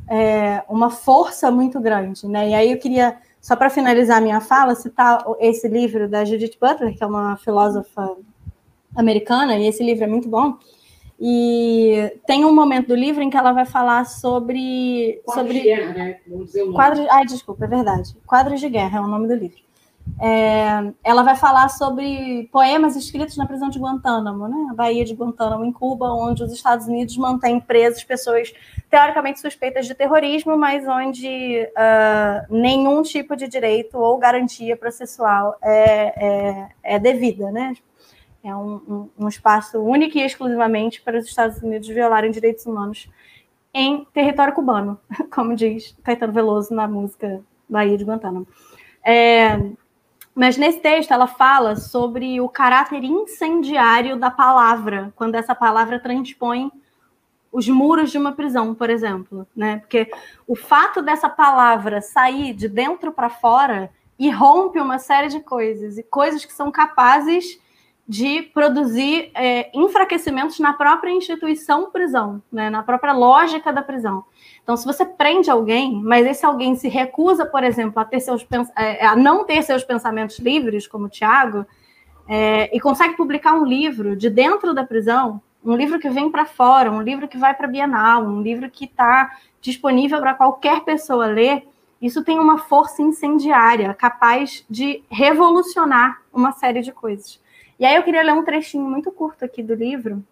[0.08, 2.50] é, uma força muito grande, né?
[2.50, 6.96] E aí eu queria só para finalizar minha fala, citar esse livro da Judith Butler,
[6.96, 8.16] que é uma filósofa
[8.94, 10.56] americana, e esse livro é muito bom.
[11.20, 15.20] E tem um momento do livro em que ela vai falar sobre.
[15.24, 15.60] Quadros sobre...
[15.60, 16.20] de guerra, né?
[16.26, 16.76] Vamos dizer o nome.
[16.76, 17.06] Quadros...
[17.10, 18.16] Ai, desculpa, é verdade.
[18.24, 19.58] Quadros de Guerra é o nome do livro.
[20.20, 24.68] É, ela vai falar sobre poemas escritos na prisão de Guantánamo, né?
[24.70, 28.52] A Baía de Guantánamo, em Cuba, onde os Estados Unidos mantêm presas pessoas
[28.88, 36.26] teoricamente suspeitas de terrorismo, mas onde uh, nenhum tipo de direito ou garantia processual é,
[36.26, 37.74] é, é devida, né?
[38.44, 43.08] É um, um, um espaço único e exclusivamente para os Estados Unidos violarem direitos humanos
[43.74, 45.00] em território cubano,
[45.34, 48.46] como diz Caetano Veloso na música Baía de Guantánamo.
[49.04, 49.58] É,
[50.34, 56.70] mas nesse texto ela fala sobre o caráter incendiário da palavra, quando essa palavra transpõe
[57.52, 59.78] os muros de uma prisão, por exemplo, né?
[59.78, 60.10] Porque
[60.46, 66.02] o fato dessa palavra sair de dentro para fora irrompe uma série de coisas e
[66.02, 67.60] coisas que são capazes
[68.08, 72.70] de produzir é, enfraquecimentos na própria instituição prisão, né?
[72.70, 74.24] na própria lógica da prisão.
[74.62, 78.46] Então, se você prende alguém, mas esse alguém se recusa, por exemplo, a, ter seus,
[78.76, 81.66] é, a não ter seus pensamentos livres, como o Tiago,
[82.28, 86.44] é, e consegue publicar um livro de dentro da prisão, um livro que vem para
[86.44, 90.84] fora, um livro que vai para a Bienal, um livro que está disponível para qualquer
[90.84, 91.66] pessoa ler,
[92.00, 97.40] isso tem uma força incendiária, capaz de revolucionar uma série de coisas.
[97.78, 100.22] E aí eu queria ler um trechinho muito curto aqui do livro,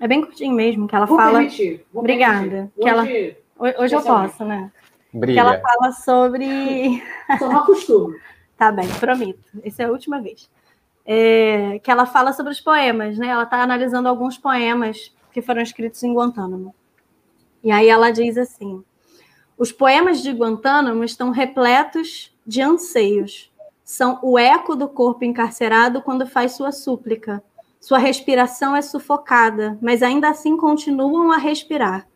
[0.00, 1.38] é bem curtinho mesmo, que ela Vou fala.
[1.38, 2.40] permitir, Obrigada.
[2.40, 2.72] permitir.
[2.80, 3.43] Que ela...
[3.78, 4.70] Hoje, eu posso, né?
[5.10, 5.40] Que Brilha.
[5.40, 7.02] ela fala sobre.
[7.38, 8.14] só não acostumo.
[8.56, 9.42] Tá bem, prometo.
[9.64, 10.48] Essa é a última vez.
[11.04, 13.26] É, que ela fala sobre os poemas, né?
[13.26, 16.72] Ela está analisando alguns poemas que foram escritos em Guantánamo.
[17.64, 18.84] E aí ela diz assim:
[19.58, 23.52] os poemas de Guantánamo estão repletos de anseios.
[23.84, 27.42] São o eco do corpo encarcerado quando faz sua súplica.
[27.80, 32.06] Sua respiração é sufocada, mas ainda assim continuam a respirar.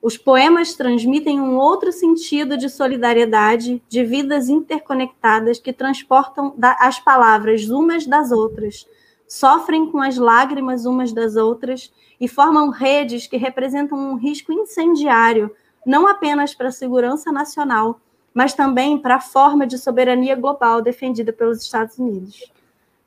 [0.00, 7.68] Os poemas transmitem um outro sentido de solidariedade, de vidas interconectadas que transportam as palavras
[7.68, 8.86] umas das outras,
[9.26, 15.50] sofrem com as lágrimas umas das outras e formam redes que representam um risco incendiário,
[15.84, 18.00] não apenas para a segurança nacional,
[18.32, 22.52] mas também para a forma de soberania global defendida pelos Estados Unidos.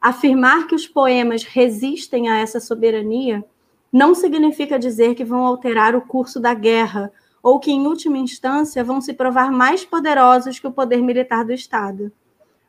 [0.01, 3.45] Afirmar que os poemas resistem a essa soberania
[3.91, 8.83] não significa dizer que vão alterar o curso da guerra ou que, em última instância,
[8.83, 12.11] vão se provar mais poderosos que o poder militar do Estado.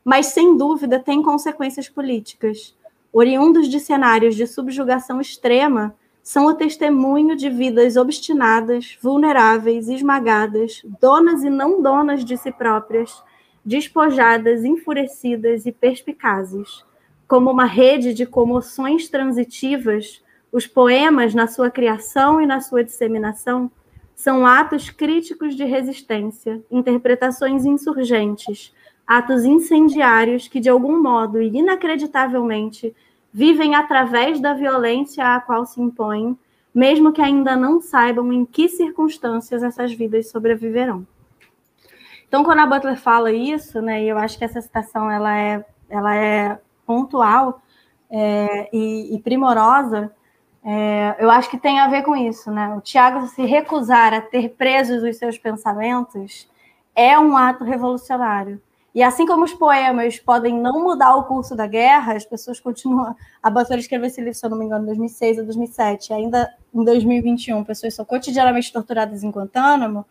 [0.03, 2.75] Mas, sem dúvida, tem consequências políticas.
[3.13, 11.43] Oriundos de cenários de subjugação extrema, são o testemunho de vidas obstinadas, vulneráveis, esmagadas, donas
[11.43, 13.23] e não donas de si próprias,
[13.65, 16.85] despojadas, enfurecidas e perspicazes.
[17.27, 23.71] Como uma rede de comoções transitivas, os poemas, na sua criação e na sua disseminação,
[24.15, 28.73] são atos críticos de resistência, interpretações insurgentes,
[29.07, 32.95] atos incendiários que, de algum modo e inacreditavelmente,
[33.33, 36.37] vivem através da violência à qual se impõem,
[36.73, 41.05] mesmo que ainda não saibam em que circunstâncias essas vidas sobreviverão.
[42.27, 45.65] Então, quando a Butler fala isso, né, e eu acho que essa citação ela é,
[45.89, 47.61] ela é pontual
[48.09, 50.11] é, e, e primorosa,
[50.63, 52.73] É, eu acho que tem a ver com isso, né?
[52.75, 56.47] O Tiago se recusar a ter presos os seus pensamentos
[56.95, 58.61] é um ato revolucionário.
[58.93, 63.15] E assim como os poemas podem não mudar o curso da guerra, as pessoas continuam.
[63.41, 66.13] A Batora escreveu esse livro, se eu não me engano, em 2006 ou 2007.
[66.13, 70.05] Ainda em 2021, pessoas são cotidianamente torturadas em Guantánamo,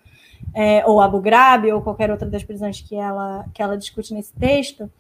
[0.54, 4.32] é, ou Abu Ghraib, ou qualquer outra das prisões que ela, que ela discute nesse
[4.32, 4.90] texto.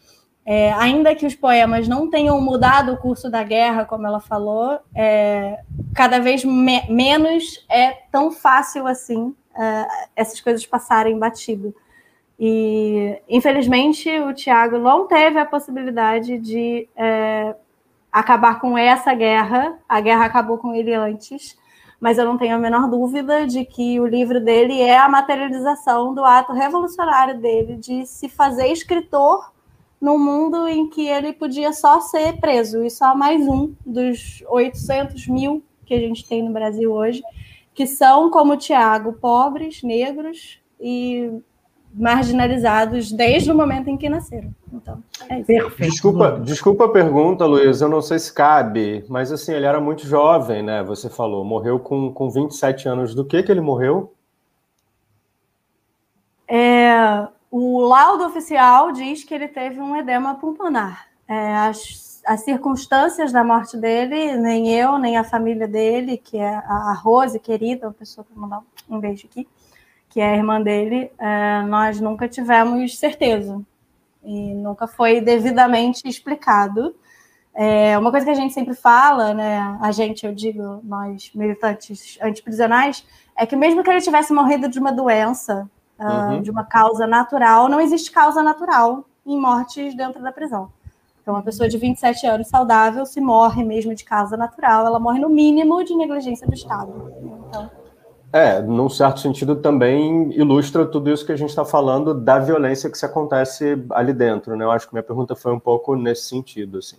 [0.44, 4.80] É, ainda que os poemas não tenham mudado o curso da guerra, como ela falou,
[4.94, 5.60] é,
[5.94, 11.74] cada vez me menos é tão fácil assim é, essas coisas passarem batido.
[12.38, 17.54] E, infelizmente, o Tiago não teve a possibilidade de é,
[18.10, 19.78] acabar com essa guerra.
[19.86, 21.58] A guerra acabou com ele antes,
[22.00, 26.14] mas eu não tenho a menor dúvida de que o livro dele é a materialização
[26.14, 29.52] do ato revolucionário dele de se fazer escritor
[30.00, 35.26] num mundo em que ele podia só ser preso, e só mais um dos 800
[35.28, 37.22] mil que a gente tem no Brasil hoje,
[37.74, 41.30] que são, como o Tiago, pobres, negros e
[41.92, 44.54] marginalizados desde o momento em que nasceram.
[44.72, 45.46] Então, é isso.
[45.46, 45.90] Perfeito.
[45.90, 50.06] Desculpa, desculpa a pergunta, Luiz, eu não sei se cabe, mas assim, ele era muito
[50.06, 50.82] jovem, né?
[50.84, 53.14] Você falou, morreu com, com 27 anos.
[53.14, 54.14] Do que que ele morreu?
[56.46, 61.08] É, o laudo oficial diz que ele teve um edema pulmonar.
[61.26, 66.48] É, as, as circunstâncias da morte dele, nem eu, nem a família dele, que é
[66.48, 69.48] a Rose, querida, uma pessoa que mandar um beijo aqui,
[70.08, 73.60] que é a irmã dele, é, nós nunca tivemos certeza
[74.22, 76.94] e nunca foi devidamente explicado.
[77.54, 82.18] É, uma coisa que a gente sempre fala, né, a gente, eu digo, nós militantes
[82.22, 83.04] antiprisionais,
[83.36, 85.68] é que mesmo que ele tivesse morrido de uma doença,
[86.00, 86.42] uh, uhum.
[86.42, 90.72] de uma causa natural, não existe causa natural em mortes dentro da prisão.
[91.22, 95.20] Então, uma pessoa de 27 anos saudável, se morre mesmo de causa natural, ela morre
[95.20, 97.12] no mínimo de negligência do Estado.
[97.48, 97.70] Então,
[98.32, 102.88] é, num certo sentido também ilustra tudo isso que a gente está falando da violência
[102.88, 104.64] que se acontece ali dentro, né?
[104.64, 106.98] Eu acho que minha pergunta foi um pouco nesse sentido, assim.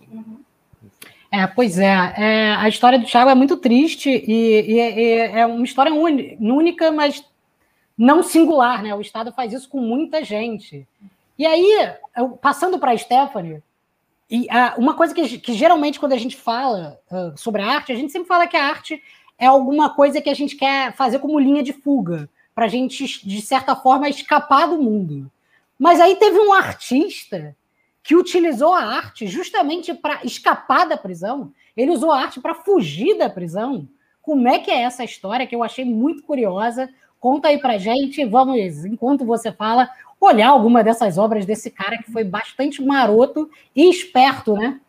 [1.30, 5.46] É, pois é, é a história do Thiago é muito triste e, e, e é
[5.46, 7.24] uma história única, mas
[7.96, 8.94] não singular, né?
[8.94, 10.86] O Estado faz isso com muita gente.
[11.38, 11.92] E aí,
[12.40, 13.62] passando para a Stephanie,
[14.30, 17.92] e, uh, uma coisa que, que, geralmente quando a gente fala uh, sobre a arte,
[17.92, 19.02] a gente sempre fala que a arte
[19.38, 23.26] é alguma coisa que a gente quer fazer como linha de fuga, para a gente,
[23.26, 25.30] de certa forma, escapar do mundo.
[25.78, 27.56] Mas aí teve um artista
[28.02, 31.52] que utilizou a arte justamente para escapar da prisão.
[31.76, 33.88] Ele usou a arte para fugir da prisão.
[34.20, 36.88] Como é que é essa história que eu achei muito curiosa?
[37.22, 38.24] Conta aí para gente.
[38.24, 39.88] Vamos, enquanto você fala,
[40.20, 44.80] olhar alguma dessas obras desse cara que foi bastante maroto e esperto, né?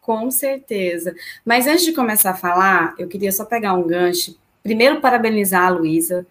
[0.00, 1.14] Com certeza.
[1.44, 4.34] Mas antes de começar a falar, eu queria só pegar um gancho.
[4.62, 6.26] Primeiro, parabenizar a Luísa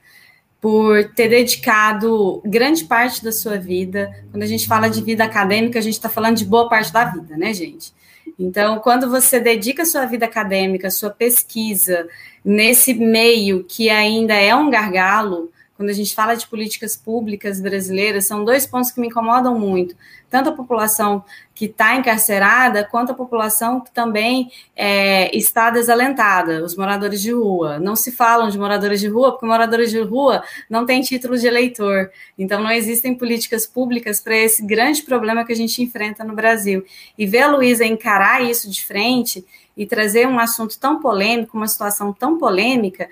[0.60, 4.12] por ter dedicado grande parte da sua vida.
[4.32, 7.06] Quando a gente fala de vida acadêmica, a gente está falando de boa parte da
[7.06, 7.94] vida, né, gente?
[8.40, 12.08] Então, quando você dedica sua vida acadêmica, sua pesquisa
[12.46, 18.26] nesse meio que ainda é um gargalo, quando a gente fala de políticas públicas brasileiras,
[18.26, 19.96] são dois pontos que me incomodam muito.
[20.28, 26.76] Tanto a população que está encarcerada, quanto a população que também é, está desalentada, os
[26.76, 27.80] moradores de rua.
[27.80, 31.46] Não se falam de moradores de rua, porque moradores de rua não têm título de
[31.46, 32.12] eleitor.
[32.38, 36.84] Então, não existem políticas públicas para esse grande problema que a gente enfrenta no Brasil.
[37.18, 39.46] E ver a Luísa encarar isso de frente
[39.78, 43.08] e trazer um assunto tão polêmico, uma situação tão polêmica,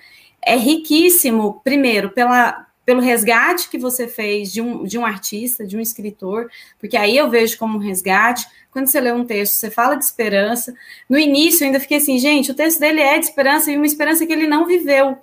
[0.46, 5.76] é riquíssimo, primeiro, pela, pelo resgate que você fez de um, de um artista, de
[5.76, 8.46] um escritor, porque aí eu vejo como um resgate.
[8.70, 10.74] Quando você lê um texto, você fala de esperança.
[11.10, 13.86] No início, eu ainda fiquei assim, gente, o texto dele é de esperança e uma
[13.86, 15.18] esperança que ele não viveu.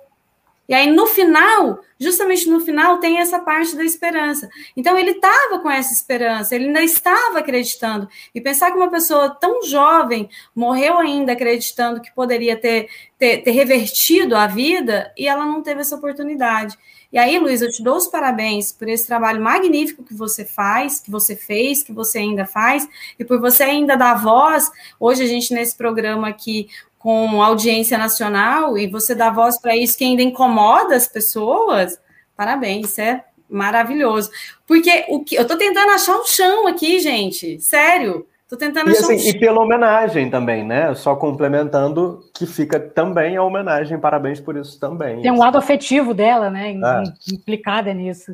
[0.73, 4.49] E aí, no final, justamente no final, tem essa parte da esperança.
[4.75, 8.09] Então, ele estava com essa esperança, ele ainda estava acreditando.
[8.33, 13.51] E pensar que uma pessoa tão jovem morreu ainda acreditando que poderia ter, ter, ter
[13.51, 16.75] revertido a vida e ela não teve essa oportunidade.
[17.11, 20.99] E aí, Luiz, eu te dou os parabéns por esse trabalho magnífico que você faz,
[20.99, 24.71] que você fez, que você ainda faz, e por você ainda dar voz.
[24.99, 26.67] Hoje, a gente, nesse programa aqui,
[27.03, 31.99] com audiência nacional e você dá voz para isso que ainda incomoda as pessoas,
[32.33, 34.31] parabéns, isso é maravilhoso.
[34.65, 38.25] Porque o que eu estou tentando achar um chão aqui, gente, sério.
[38.43, 40.95] Estou tentando e, achar assim, um E pela homenagem também, né?
[40.95, 45.21] Só complementando que fica também a homenagem, parabéns por isso também.
[45.21, 46.71] Tem um lado afetivo dela, né?
[46.71, 47.33] É.
[47.33, 48.33] Implicada nisso.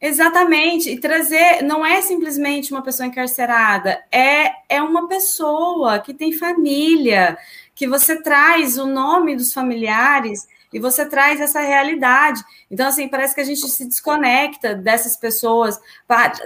[0.00, 6.32] Exatamente, e trazer não é simplesmente uma pessoa encarcerada, é, é uma pessoa que tem
[6.32, 7.36] família,
[7.78, 12.42] que você traz o nome dos familiares e você traz essa realidade.
[12.68, 15.78] Então, assim, parece que a gente se desconecta dessas pessoas.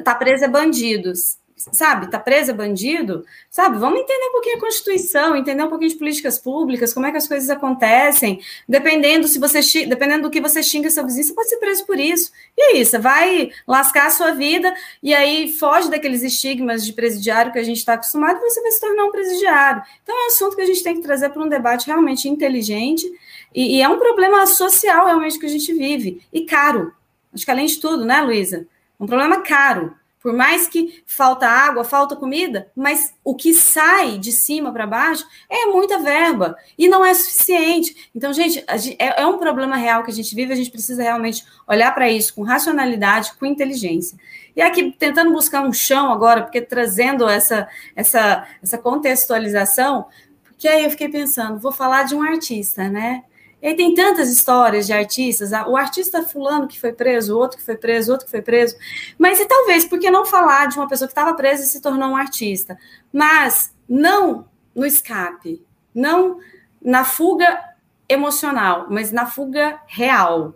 [0.04, 1.38] Tá presa bandidos
[1.70, 3.78] sabe, tá preso bandido, sabe?
[3.78, 7.16] Vamos entender um pouquinho a Constituição, entender um pouquinho de políticas públicas, como é que
[7.16, 11.48] as coisas acontecem, dependendo se você dependendo do que você xinga seu vizinho, você pode
[11.48, 12.32] ser preso por isso.
[12.56, 17.52] E é isso, vai lascar a sua vida e aí foge daqueles estigmas de presidiário
[17.52, 19.82] que a gente está acostumado e você vai se tornar um presidiário.
[20.02, 23.06] Então é um assunto que a gente tem que trazer para um debate realmente inteligente
[23.54, 26.92] e, e é um problema social realmente que a gente vive e caro.
[27.32, 28.66] Acho que além de tudo, né, Luísa?
[28.98, 34.30] Um problema caro por mais que falta água, falta comida, mas o que sai de
[34.30, 38.08] cima para baixo é muita verba e não é suficiente.
[38.14, 38.64] Então, gente,
[38.98, 42.08] é, é um problema real que a gente vive, a gente precisa realmente olhar para
[42.08, 44.16] isso com racionalidade, com inteligência.
[44.54, 50.06] E aqui tentando buscar um chão agora, porque trazendo essa, essa, essa contextualização,
[50.44, 53.24] porque aí eu fiquei pensando, vou falar de um artista, né?
[53.62, 57.64] E aí tem tantas histórias de artistas, o artista fulano que foi preso, outro que
[57.64, 58.76] foi preso, outro que foi preso.
[59.16, 61.80] Mas e talvez, por que não falar de uma pessoa que estava presa e se
[61.80, 62.76] tornou um artista?
[63.12, 66.40] Mas não no escape, não
[66.82, 67.62] na fuga
[68.08, 70.54] emocional, mas na fuga real.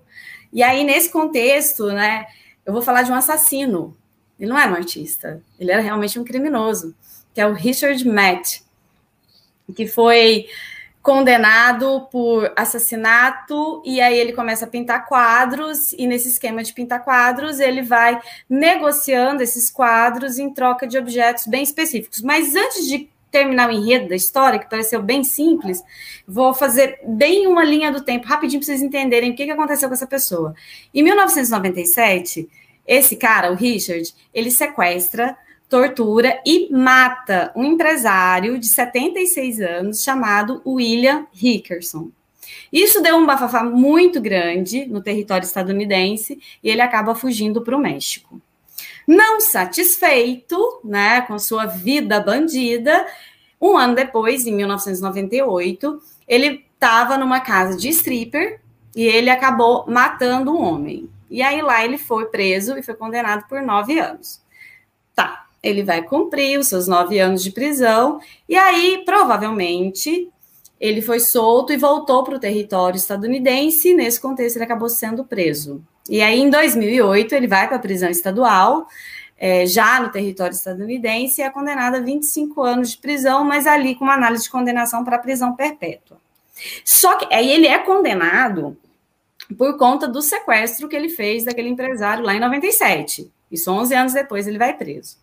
[0.52, 2.26] E aí, nesse contexto, né,
[2.64, 3.96] eu vou falar de um assassino.
[4.38, 6.92] Ele não era um artista, ele era realmente um criminoso,
[7.32, 8.62] que é o Richard Matt,
[9.76, 10.46] que foi
[11.06, 17.04] condenado por assassinato, e aí ele começa a pintar quadros, e nesse esquema de pintar
[17.04, 22.20] quadros, ele vai negociando esses quadros em troca de objetos bem específicos.
[22.22, 25.80] Mas antes de terminar o enredo da história, que pareceu bem simples,
[26.26, 29.94] vou fazer bem uma linha do tempo, rapidinho para vocês entenderem o que, aconteceu com
[29.94, 30.56] essa pessoa.
[30.92, 32.48] Em 1997,
[32.84, 35.38] esse cara, o Richard, ele sequestra
[35.68, 42.10] tortura e mata um empresário de 76 anos chamado William Hickerson.
[42.72, 47.80] Isso deu um bafafá muito grande no território estadunidense e ele acaba fugindo para o
[47.80, 48.40] México.
[49.06, 53.06] Não satisfeito, né, com sua vida bandida,
[53.60, 58.60] um ano depois, em 1998, ele estava numa casa de stripper
[58.94, 61.08] e ele acabou matando um homem.
[61.30, 64.42] E aí lá ele foi preso e foi condenado por nove anos.
[65.14, 70.28] Tá, ele vai cumprir os seus nove anos de prisão, e aí, provavelmente,
[70.80, 75.24] ele foi solto e voltou para o território estadunidense, e nesse contexto ele acabou sendo
[75.24, 75.82] preso.
[76.08, 78.86] E aí, em 2008, ele vai para a prisão estadual,
[79.38, 83.94] é, já no território estadunidense, e é condenado a 25 anos de prisão, mas ali
[83.94, 86.18] com uma análise de condenação para prisão perpétua.
[86.84, 88.76] Só que aí ele é condenado
[89.56, 93.30] por conta do sequestro que ele fez daquele empresário lá em 97.
[93.50, 95.16] Isso 11 anos depois ele vai preso.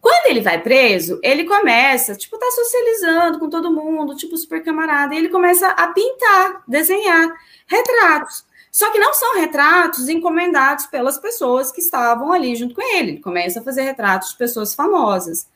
[0.00, 5.14] Quando ele vai preso, ele começa, tipo, tá socializando com todo mundo, tipo, super camarada,
[5.14, 7.34] e ele começa a pintar, desenhar
[7.66, 8.44] retratos.
[8.70, 13.12] Só que não são retratos encomendados pelas pessoas que estavam ali junto com ele.
[13.12, 15.48] Ele começa a fazer retratos de pessoas famosas.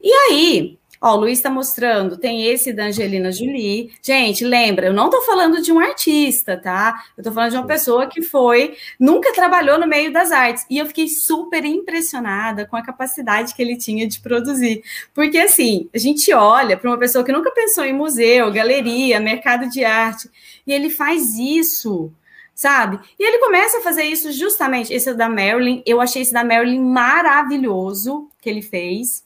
[0.00, 3.92] E aí, Ó, o Luiz está mostrando, tem esse da Angelina Jolie.
[4.02, 7.04] Gente, lembra, eu não estou falando de um artista, tá?
[7.16, 10.66] Eu estou falando de uma pessoa que foi, nunca trabalhou no meio das artes.
[10.68, 14.82] E eu fiquei super impressionada com a capacidade que ele tinha de produzir.
[15.14, 19.68] Porque, assim, a gente olha para uma pessoa que nunca pensou em museu, galeria, mercado
[19.68, 20.28] de arte,
[20.66, 22.12] e ele faz isso
[22.58, 22.98] sabe?
[23.16, 24.92] E ele começa a fazer isso justamente.
[24.92, 29.24] Esse é da Marilyn, eu achei esse da Marilyn maravilhoso que ele fez.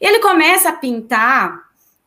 [0.00, 1.64] Ele começa a pintar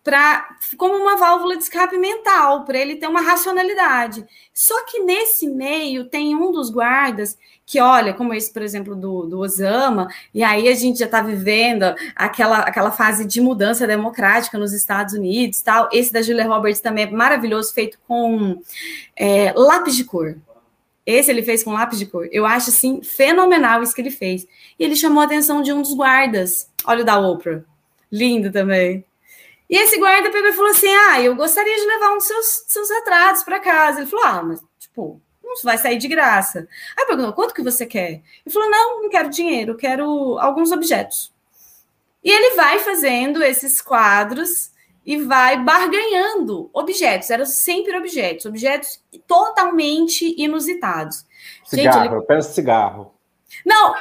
[0.07, 4.25] para como uma válvula de escape mental, para ele ter uma racionalidade.
[4.53, 9.25] Só que nesse meio tem um dos guardas que olha, como esse, por exemplo, do,
[9.25, 14.57] do Osama, e aí a gente já está vivendo aquela, aquela fase de mudança democrática
[14.57, 15.89] nos Estados Unidos, tal.
[15.91, 18.61] Esse da Julia Roberts também é maravilhoso, feito com
[19.13, 20.37] é, lápis de cor.
[21.07, 22.27] Esse ele fez com lápis de cor.
[22.33, 24.45] Eu acho assim fenomenal isso que ele fez.
[24.77, 26.69] E ele chamou a atenção de um dos guardas.
[26.85, 27.63] Olha o da Oprah.
[28.11, 29.05] Lindo também.
[29.69, 32.63] E esse guarda pegou e falou assim: Ah, eu gostaria de levar um dos seus,
[32.67, 34.01] seus retratos para casa.
[34.01, 36.67] Ele falou: Ah, mas, tipo, não vai sair de graça.
[36.97, 38.21] Aí perguntou: Quanto que você quer?
[38.45, 41.31] Ele falou: Não, não quero dinheiro, quero alguns objetos.
[42.21, 44.71] E ele vai fazendo esses quadros
[45.07, 47.29] e vai barganhando objetos.
[47.29, 51.25] Eram sempre objetos, objetos totalmente inusitados.
[51.63, 52.15] Cigarro, Gente, ele...
[52.15, 53.13] eu penso cigarro.
[53.65, 53.93] Não,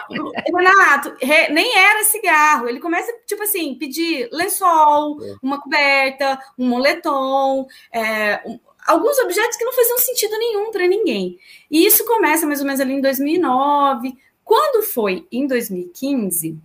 [0.52, 1.16] Renato,
[1.52, 2.68] nem era cigarro.
[2.68, 5.36] Ele começa, tipo assim, pedir lençol, é.
[5.40, 11.38] uma coberta, um moletom, é, um, alguns objetos que não faziam sentido nenhum para ninguém.
[11.70, 14.16] E isso começa mais ou menos ali em 2009.
[14.44, 16.59] Quando foi em 2015,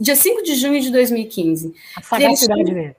[0.00, 1.74] dia 5 de junho de 2015.
[1.96, 2.74] A sagacidade eles...
[2.74, 2.96] dele.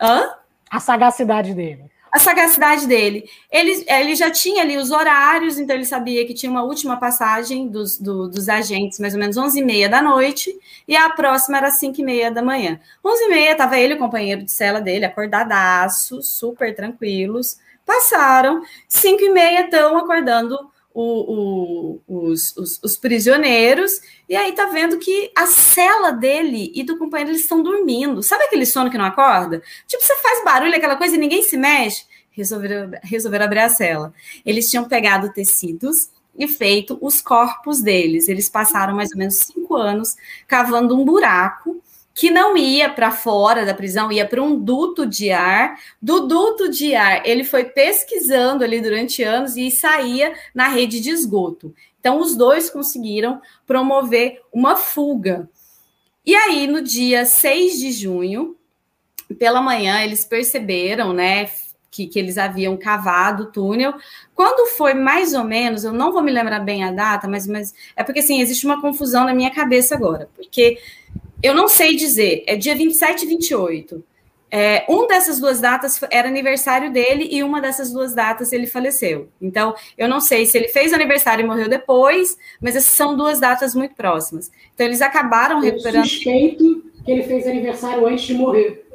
[0.00, 0.30] Hã?
[0.70, 3.28] A sagacidade dele a sagacidade dele.
[3.50, 7.68] Ele, ele já tinha ali os horários, então ele sabia que tinha uma última passagem
[7.68, 10.54] dos, do, dos agentes, mais ou menos 11h30 da noite,
[10.86, 12.80] e a próxima era 5h30 da manhã.
[13.04, 20.58] 11h30 estava ele, o companheiro de cela dele, acordadaço, super tranquilos, passaram, 5h30 estão acordando
[21.00, 26.82] o, o, os, os, os, prisioneiros, e aí tá vendo que a cela dele e
[26.82, 28.20] do companheiro eles estão dormindo.
[28.20, 29.62] Sabe aquele sono que não acorda?
[29.86, 32.04] Tipo, você faz barulho, aquela coisa e ninguém se mexe.
[32.32, 34.12] Resolveram, resolveram abrir a cela.
[34.44, 38.26] Eles tinham pegado tecidos e feito os corpos deles.
[38.26, 40.16] Eles passaram mais ou menos cinco anos
[40.48, 41.80] cavando um buraco
[42.18, 45.78] que não ia para fora da prisão, ia para um duto de ar.
[46.02, 51.10] Do duto de ar, ele foi pesquisando ali durante anos e saía na rede de
[51.10, 51.72] esgoto.
[52.00, 55.48] Então, os dois conseguiram promover uma fuga.
[56.26, 58.56] E aí, no dia 6 de junho,
[59.38, 61.48] pela manhã, eles perceberam, né,
[61.88, 63.94] que, que eles haviam cavado o túnel.
[64.34, 67.72] Quando foi mais ou menos, eu não vou me lembrar bem a data, mas, mas
[67.94, 70.78] é porque assim, existe uma confusão na minha cabeça agora, porque
[71.42, 74.04] eu não sei dizer, é dia 27 e 28.
[74.50, 79.28] É, um dessas duas datas era aniversário dele e uma dessas duas datas ele faleceu.
[79.40, 83.38] Então, eu não sei se ele fez aniversário e morreu depois, mas essas são duas
[83.38, 84.50] datas muito próximas.
[84.74, 86.08] Então, eles acabaram eu recuperando.
[86.08, 88.86] suspeito que ele fez aniversário antes de morrer.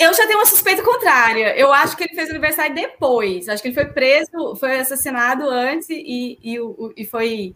[0.00, 1.54] Eu já tenho uma suspeita contrária.
[1.56, 3.48] Eu acho que ele fez aniversário depois.
[3.48, 6.56] Acho que ele foi preso, foi assassinado antes e, e,
[6.96, 7.54] e foi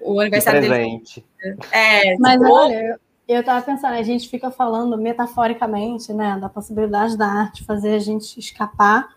[0.00, 1.24] o aniversário presente.
[1.42, 1.58] dele.
[1.70, 7.16] É, Mas tipo, olha, eu estava pensando, a gente fica falando metaforicamente, né, da possibilidade
[7.16, 9.08] da arte fazer a gente escapar.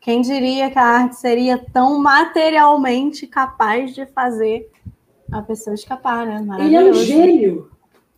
[0.00, 4.70] Quem diria que a arte seria tão materialmente capaz de fazer
[5.32, 6.46] a pessoa escapar, né?
[6.60, 7.70] Ele é um gênio.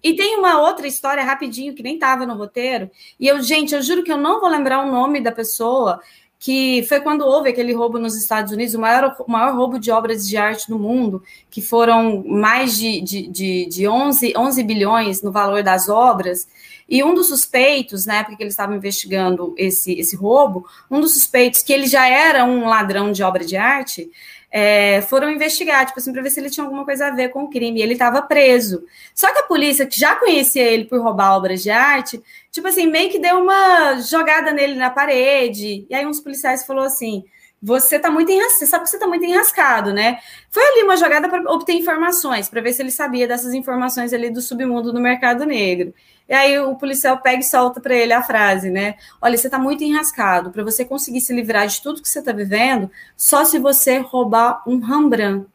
[0.03, 2.91] E tem uma outra história rapidinho que nem estava no roteiro.
[3.19, 6.01] E eu, gente, eu juro que eu não vou lembrar o nome da pessoa
[6.39, 9.91] que foi quando houve aquele roubo nos Estados Unidos, o maior, o maior roubo de
[9.91, 15.20] obras de arte do mundo, que foram mais de, de, de, de 11, 11 bilhões
[15.20, 16.47] no valor das obras,
[16.89, 21.14] e um dos suspeitos, na época que eles estavam investigando esse, esse roubo, um dos
[21.14, 24.09] suspeitos, que ele já era um ladrão de obra de arte,
[24.51, 27.44] é, foram investigar, tipo assim, para ver se ele tinha alguma coisa a ver com
[27.44, 27.80] o crime.
[27.80, 28.84] E ele estava preso.
[29.14, 32.86] Só que a polícia, que já conhecia ele por roubar obras de arte, tipo assim,
[32.86, 35.86] meio que deu uma jogada nele na parede.
[35.88, 37.24] E aí uns policiais falou assim:
[37.61, 40.18] você tá muito enrascado, você sabe que você tá muito enrascado, né?
[40.51, 44.30] Foi ali uma jogada para obter informações, para ver se ele sabia dessas informações ali
[44.30, 45.92] do submundo do mercado negro.
[46.29, 48.97] E aí o policial pega e solta para ele a frase, né?
[49.20, 50.51] Olha, você está muito enrascado.
[50.51, 54.62] Para você conseguir se livrar de tudo que você está vivendo, só se você roubar
[54.66, 55.47] um Rembrandt.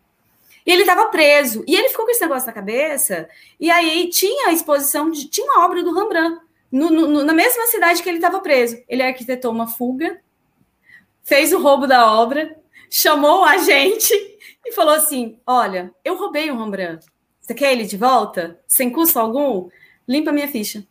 [0.66, 1.64] E ele estava preso.
[1.68, 3.30] E ele ficou com esse negócio na cabeça.
[3.60, 5.28] E aí tinha a exposição de.
[5.28, 6.42] Tinha uma obra do Rembrandt.
[6.72, 8.82] No, no, na mesma cidade que ele estava preso.
[8.90, 10.20] Ele arquitetou uma fuga,
[11.22, 12.58] fez o roubo da obra,
[12.90, 14.12] chamou o agente
[14.66, 17.06] e falou assim: Olha, eu roubei o Rembrandt.
[17.40, 18.60] Você quer ele de volta?
[18.66, 19.70] Sem custo algum?
[20.08, 20.84] Limpa minha ficha.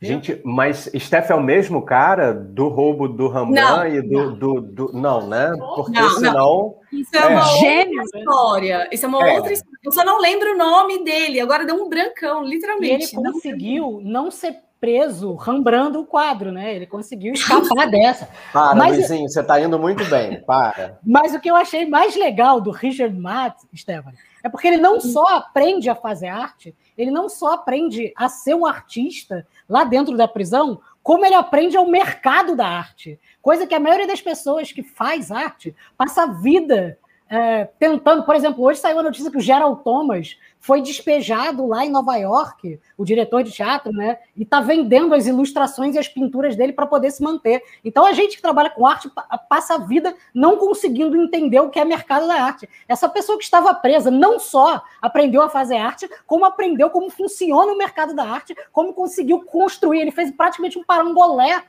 [0.00, 4.34] Gente, mas Steph é o mesmo cara do roubo do Rambam e do, não.
[4.34, 5.50] Do, do, Não, né?
[5.74, 6.32] Porque não, senão.
[6.34, 6.76] Não.
[6.92, 8.88] Isso é, é uma outra história.
[8.92, 9.36] Isso é uma é.
[9.36, 9.78] outra história.
[9.82, 11.40] Eu só não lembro o nome dele.
[11.40, 13.14] Agora deu um brancão, literalmente.
[13.14, 16.74] E ele conseguiu não ser preso rambrando o quadro, né?
[16.76, 18.28] Ele conseguiu escapar dessa.
[18.52, 20.42] Para, Mas, Luizinho, você está indo muito bem.
[20.42, 20.98] Para.
[21.04, 24.12] Mas o que eu achei mais legal do Richard Matt, Stefan,
[24.44, 28.54] é porque ele não só aprende a fazer arte, ele não só aprende a ser
[28.54, 33.18] um artista lá dentro da prisão, como ele aprende ao mercado da arte.
[33.40, 38.24] Coisa que a maioria das pessoas que faz arte passa a vida é, tentando.
[38.24, 40.36] Por exemplo, hoje saiu a notícia que o Gerald Thomas
[40.66, 44.18] foi despejado lá em Nova York, o diretor de teatro, né?
[44.36, 47.62] E está vendendo as ilustrações e as pinturas dele para poder se manter.
[47.84, 49.08] Então a gente que trabalha com arte
[49.48, 52.68] passa a vida não conseguindo entender o que é mercado da arte.
[52.88, 57.72] Essa pessoa que estava presa não só aprendeu a fazer arte, como aprendeu como funciona
[57.72, 60.00] o mercado da arte, como conseguiu construir.
[60.00, 61.62] Ele fez praticamente um parangolé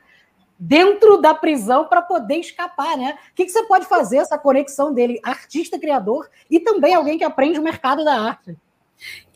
[0.58, 3.20] dentro da prisão para poder escapar, né?
[3.32, 7.24] O que, que, você pode fazer essa conexão dele, artista criador e também alguém que
[7.24, 8.58] aprende o mercado da arte?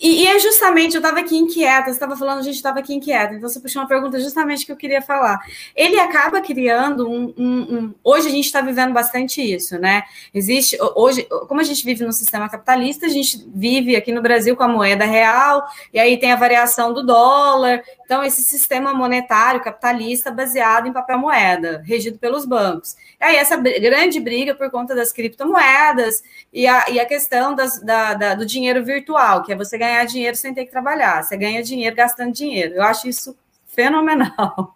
[0.02, 2.92] E, e, é justamente, eu estava aqui inquieta, você estava falando, a gente estava aqui
[2.92, 5.40] inquieta, então você puxou uma pergunta justamente que eu queria falar.
[5.76, 7.32] Ele acaba criando um.
[7.38, 10.02] um, um hoje a gente está vivendo bastante isso, né?
[10.34, 14.56] Existe, hoje, como a gente vive no sistema capitalista, a gente vive aqui no Brasil
[14.56, 19.62] com a moeda real, e aí tem a variação do dólar, então esse sistema monetário
[19.62, 22.96] capitalista baseado em papel moeda, regido pelos bancos.
[23.20, 27.80] E aí essa grande briga por conta das criptomoedas e a, e a questão das,
[27.82, 31.24] da, da, do dinheiro virtual, que é você ganhar ganhar dinheiro sem ter que trabalhar.
[31.24, 32.76] Você ganha dinheiro gastando dinheiro.
[32.76, 33.38] Eu acho isso
[33.68, 34.76] fenomenal.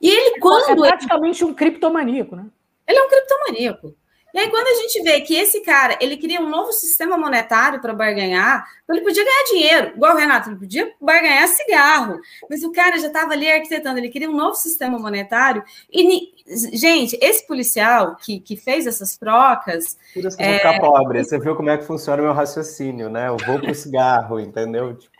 [0.00, 0.84] E ele, é quando.
[0.84, 2.46] É praticamente um criptomaníaco, né?
[2.86, 3.94] Ele é um criptomaníaco.
[4.32, 7.80] E aí, quando a gente vê que esse cara, ele cria um novo sistema monetário
[7.80, 12.62] para barganhar, então ele podia ganhar dinheiro, igual o Renato, ele podia barganhar cigarro, mas
[12.62, 15.64] o cara já estava ali arquitetando, ele queria um novo sistema monetário.
[15.90, 16.37] E,
[16.72, 19.98] gente, esse policial que, que fez essas trocas.
[20.14, 20.58] Por isso que é...
[20.58, 23.28] ficar pobre, você viu como é que funciona o meu raciocínio, né?
[23.28, 24.94] Eu vou pro cigarro, entendeu?
[24.94, 25.17] Tipo,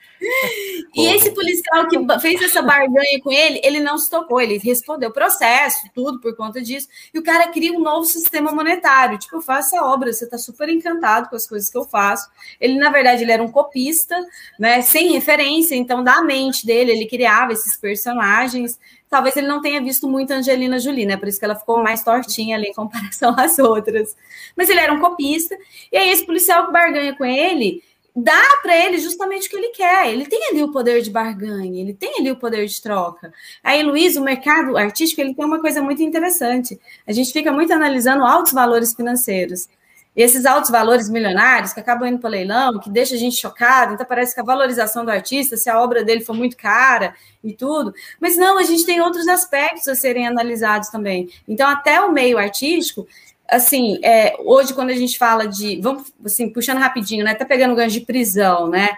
[0.95, 5.11] e esse policial que fez essa barganha com ele, ele não se tocou, ele respondeu
[5.11, 6.89] processo, tudo por conta disso.
[7.13, 9.19] E o cara cria um novo sistema monetário.
[9.19, 12.29] Tipo, eu faço a obra, você está super encantado com as coisas que eu faço.
[12.61, 14.17] Ele, na verdade, ele era um copista,
[14.59, 14.83] né?
[14.83, 18.79] Sem referência, então, da mente dele, ele criava esses personagens.
[19.09, 21.17] Talvez ele não tenha visto muito Angelina Jolie, né?
[21.17, 24.17] Por isso que ela ficou mais tortinha ali em comparação às outras.
[24.57, 25.57] Mas ele era um copista,
[25.91, 27.83] e aí esse policial que barganha com ele
[28.23, 30.13] dá para ele justamente o que ele quer.
[30.13, 33.33] Ele tem ali o poder de barganha, ele tem ali o poder de troca.
[33.63, 36.79] Aí, Luiz, o mercado artístico ele tem uma coisa muito interessante.
[37.07, 39.69] A gente fica muito analisando altos valores financeiros.
[40.17, 43.95] E esses altos valores milionários que acabam indo para leilão, que deixa a gente chocado,
[43.95, 47.15] então parece que a valorização do artista, se a obra dele for muito cara
[47.45, 47.95] e tudo.
[48.21, 51.31] Mas não, a gente tem outros aspectos a serem analisados também.
[51.47, 53.07] Então, até o meio artístico,
[53.49, 57.35] assim, é, hoje quando a gente fala de, vamos assim, puxando rapidinho, né?
[57.35, 58.89] Tá pegando gancho de prisão, né?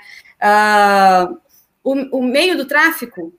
[0.43, 1.39] Uh,
[1.85, 3.33] o, o, meio do tráfico,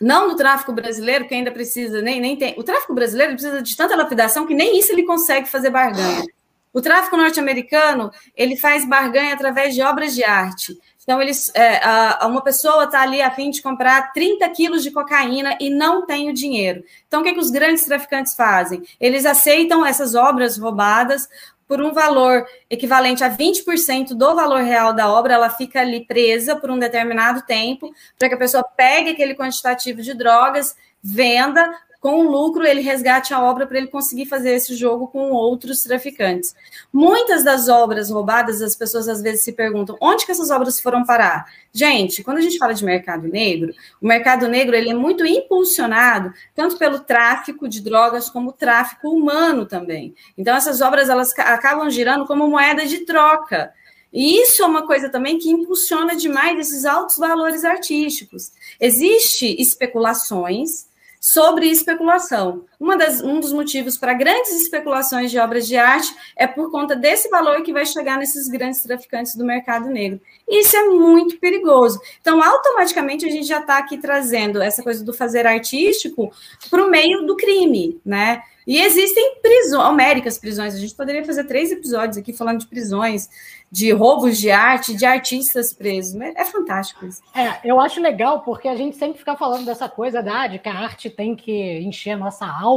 [0.00, 2.54] não do tráfico brasileiro, que ainda precisa, nem, nem tem.
[2.58, 6.24] O tráfico brasileiro precisa de tanta lapidação que nem isso ele consegue fazer barganha.
[6.72, 10.78] O tráfico norte-americano ele faz barganha através de obras de arte.
[11.10, 14.92] Então, eles, é, a, uma pessoa está ali a fim de comprar 30 quilos de
[14.92, 16.84] cocaína e não tem o dinheiro.
[17.08, 18.80] Então, o que, que os grandes traficantes fazem?
[19.00, 21.28] Eles aceitam essas obras roubadas
[21.66, 26.54] por um valor equivalente a 20% do valor real da obra, ela fica ali presa
[26.54, 32.20] por um determinado tempo, para que a pessoa pegue aquele quantitativo de drogas, venda, com
[32.20, 36.54] o lucro, ele resgate a obra para ele conseguir fazer esse jogo com outros traficantes.
[36.90, 41.04] Muitas das obras roubadas, as pessoas às vezes se perguntam onde que essas obras foram
[41.04, 41.44] parar.
[41.70, 46.32] Gente, quando a gente fala de mercado negro, o mercado negro ele é muito impulsionado
[46.54, 50.14] tanto pelo tráfico de drogas como o tráfico humano também.
[50.38, 53.74] Então essas obras elas acabam girando como moeda de troca.
[54.10, 58.52] E isso é uma coisa também que impulsiona demais esses altos valores artísticos.
[58.80, 60.89] Existem especulações
[61.20, 62.64] sobre especulação.
[62.80, 67.28] Das, um dos motivos para grandes especulações de obras de arte é por conta desse
[67.28, 70.18] valor que vai chegar nesses grandes traficantes do mercado negro.
[70.48, 72.00] Isso é muito perigoso.
[72.20, 76.32] Então, automaticamente, a gente já está aqui trazendo essa coisa do fazer artístico
[76.70, 78.42] para o meio do crime, né?
[78.66, 80.76] E existem prisões, homéricas prisões.
[80.76, 83.28] A gente poderia fazer três episódios aqui falando de prisões,
[83.68, 86.14] de roubos de arte, de artistas presos.
[86.20, 87.20] É fantástico isso.
[87.34, 90.68] É, eu acho legal porque a gente sempre fica falando dessa coisa da, de que
[90.68, 92.69] a arte tem que encher a nossa alma,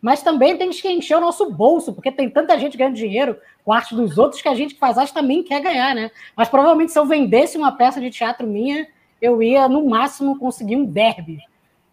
[0.00, 3.72] mas também tem que encher o nosso bolso, porque tem tanta gente ganhando dinheiro com
[3.72, 6.10] a arte dos outros que a gente que faz arte também quer ganhar, né?
[6.36, 8.86] Mas provavelmente se eu vendesse uma peça de teatro minha,
[9.20, 11.38] eu ia no máximo conseguir um derby.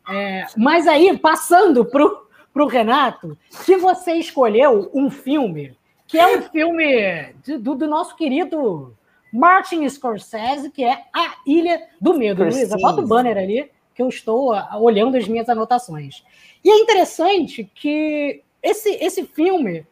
[0.10, 5.78] É, mas aí, passando para o Renato, se você escolheu um filme,
[6.08, 8.96] que é um filme de, do, do, nosso querido
[9.32, 12.44] Martin Scorsese, que é A Ilha do Medo.
[12.44, 13.70] Luísa, bota o banner ali,
[14.00, 16.24] que eu estou ah, olhando as minhas anotações.
[16.64, 19.86] E é interessante que esse, esse filme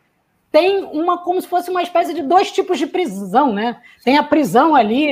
[0.50, 3.82] tem uma como se fosse uma espécie de dois tipos de prisão, né?
[4.06, 5.10] Tem a prisão ali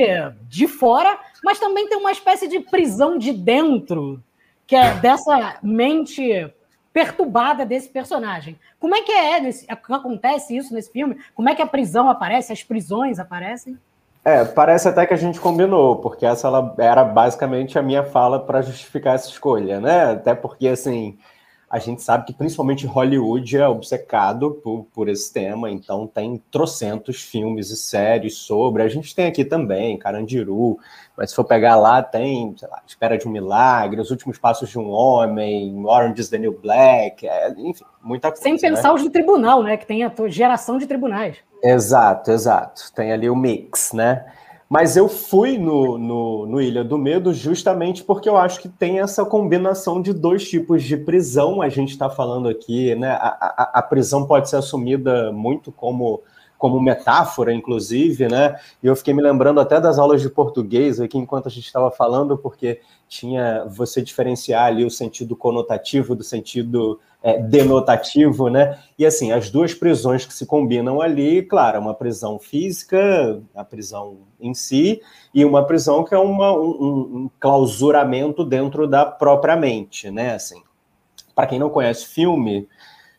[0.48, 4.22] de fora, mas também tem uma espécie de prisão de dentro,
[4.66, 6.50] que é dessa mente
[6.90, 8.58] perturbada desse personagem.
[8.80, 11.18] Como é que é nesse, acontece isso nesse filme?
[11.34, 12.50] Como é que a prisão aparece?
[12.50, 13.78] As prisões aparecem?
[14.26, 16.48] É, parece até que a gente combinou, porque essa
[16.78, 20.10] era basicamente a minha fala para justificar essa escolha, né?
[20.14, 21.16] Até porque assim,
[21.76, 27.20] a gente sabe que principalmente Hollywood é obcecado por, por esse tema, então tem trocentos
[27.20, 28.82] filmes e séries sobre.
[28.82, 30.78] A gente tem aqui também, Carandiru,
[31.14, 34.70] mas se for pegar lá, tem, sei lá, Espera de um Milagre, Os Últimos Passos
[34.70, 38.42] de um Homem, Orange is the New Black, é, enfim, muita coisa.
[38.42, 38.94] Sem pensar né?
[38.94, 39.76] os de tribunal, né?
[39.76, 41.36] Que tem a geração de tribunais.
[41.62, 42.90] Exato, exato.
[42.94, 44.24] Tem ali o mix, né?
[44.68, 48.98] Mas eu fui no, no, no, Ilha do Medo justamente porque eu acho que tem
[48.98, 51.62] essa combinação de dois tipos de prisão.
[51.62, 53.10] A gente está falando aqui, né?
[53.12, 56.20] A, a, a, prisão pode ser assumida muito como,
[56.58, 58.56] como metáfora, inclusive, né?
[58.82, 61.88] E eu fiquei me lembrando até das aulas de português aqui enquanto a gente estava
[61.92, 68.78] falando, porque tinha você diferenciar ali o sentido conotativo do sentido é, denotativo, né?
[68.96, 74.18] E assim, as duas prisões que se combinam ali, claro, uma prisão física, a prisão
[74.40, 75.02] em si,
[75.34, 80.34] e uma prisão que é uma, um, um clausuramento dentro da própria mente, né?
[80.34, 80.62] Assim,
[81.34, 82.68] para quem não conhece filme,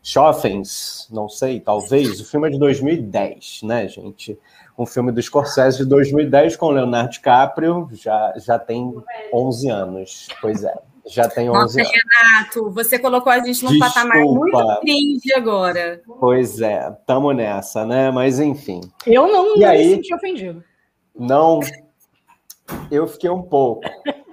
[0.01, 4.39] Schoffens, não sei, talvez, o filme é de 2010, né, gente?
[4.77, 8.93] um filme do Scorsese de 2010 com Leonardo DiCaprio, já, já tem
[9.33, 10.27] 11 anos.
[10.39, 10.73] Pois é,
[11.09, 11.91] já tem 11 Nossa, anos.
[11.91, 13.93] Renato, você colocou a gente num Desculpa.
[13.93, 16.01] patamar muito cringe agora.
[16.19, 18.11] Pois é, tamo nessa, né?
[18.11, 18.81] Mas enfim.
[19.05, 20.63] Eu não, e não aí, me senti ofendido.
[21.17, 21.59] Não,
[22.91, 23.81] eu fiquei um pouco.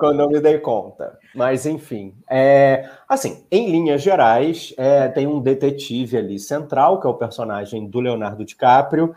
[0.00, 1.18] quando eu me dei conta.
[1.34, 2.14] Mas, enfim.
[2.28, 7.86] É, assim, em linhas gerais, é, tem um detetive ali central, que é o personagem
[7.86, 9.14] do Leonardo DiCaprio,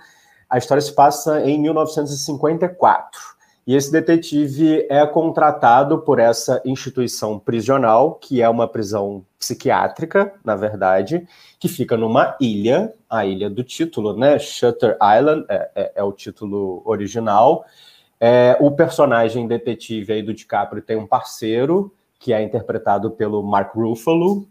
[0.50, 3.20] a história se passa em 1954.
[3.66, 10.56] E esse detetive é contratado por essa instituição prisional, que é uma prisão psiquiátrica, na
[10.56, 11.26] verdade,
[11.58, 14.38] que fica numa ilha, a ilha do título, né?
[14.38, 17.64] Shutter Island é, é, é o título original.
[18.20, 23.74] É, o personagem detetive aí do DiCaprio tem um parceiro, que é interpretado pelo Mark
[23.76, 24.46] Ruffalo,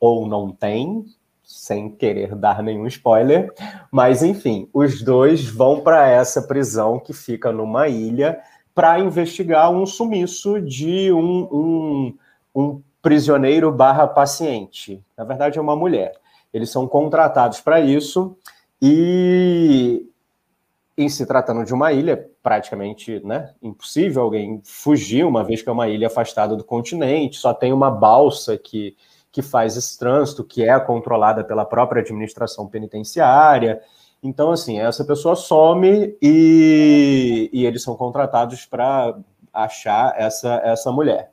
[0.00, 1.04] ou não tem,
[1.50, 3.52] sem querer dar nenhum spoiler,
[3.90, 8.38] mas enfim, os dois vão para essa prisão que fica numa ilha
[8.72, 12.18] para investigar um sumiço de um, um,
[12.54, 15.04] um prisioneiro barra paciente.
[15.18, 16.12] Na verdade, é uma mulher.
[16.54, 18.36] Eles são contratados para isso
[18.80, 20.06] e,
[20.96, 25.72] em se tratando de uma ilha, praticamente né, impossível alguém fugir, uma vez que é
[25.72, 28.96] uma ilha afastada do continente, só tem uma balsa que
[29.32, 33.80] que faz esse trânsito, que é controlada pela própria administração penitenciária.
[34.22, 39.16] Então, assim, essa pessoa some e, e eles são contratados para
[39.52, 41.30] achar essa, essa mulher.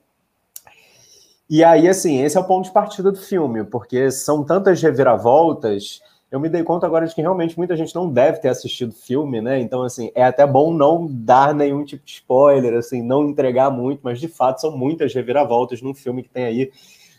[1.49, 6.01] E aí, assim, esse é o ponto de partida do filme, porque são tantas reviravoltas.
[6.29, 8.95] Eu me dei conta agora de que realmente muita gente não deve ter assistido o
[8.95, 9.59] filme, né?
[9.59, 14.01] Então, assim, é até bom não dar nenhum tipo de spoiler, assim, não entregar muito,
[14.03, 16.71] mas de fato são muitas reviravoltas num filme que tem aí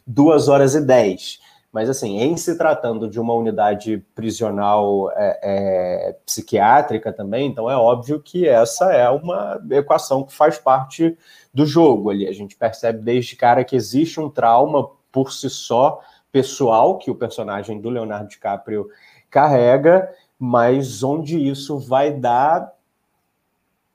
[0.09, 1.39] duas horas e dez.
[1.71, 7.77] Mas, assim, em se tratando de uma unidade prisional é, é, psiquiátrica também, então é
[7.77, 11.17] óbvio que essa é uma equação que faz parte
[11.53, 12.27] do jogo ali.
[12.27, 16.01] A gente percebe desde cara que existe um trauma por si só,
[16.33, 18.89] pessoal, que o personagem do Leonardo DiCaprio
[19.29, 22.73] carrega, mas onde isso vai dar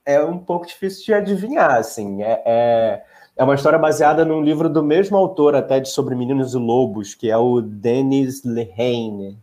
[0.05, 2.21] é um pouco difícil de adivinhar, assim.
[2.21, 3.03] é, é
[3.35, 7.15] é uma história baseada num livro do mesmo autor, até de sobre meninos e lobos,
[7.15, 9.37] que é o Denis Lehane.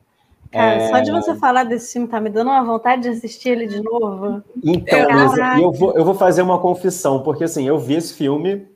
[0.51, 0.89] Cara, é...
[0.89, 3.83] só de você falar desse filme tá me dando uma vontade de assistir ele de
[3.83, 4.43] novo.
[4.65, 8.67] Então, eu, eu, vou, eu vou fazer uma confissão, porque assim, eu vi esse filme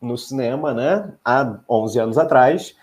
[0.00, 2.74] no cinema, né, há 11 anos atrás,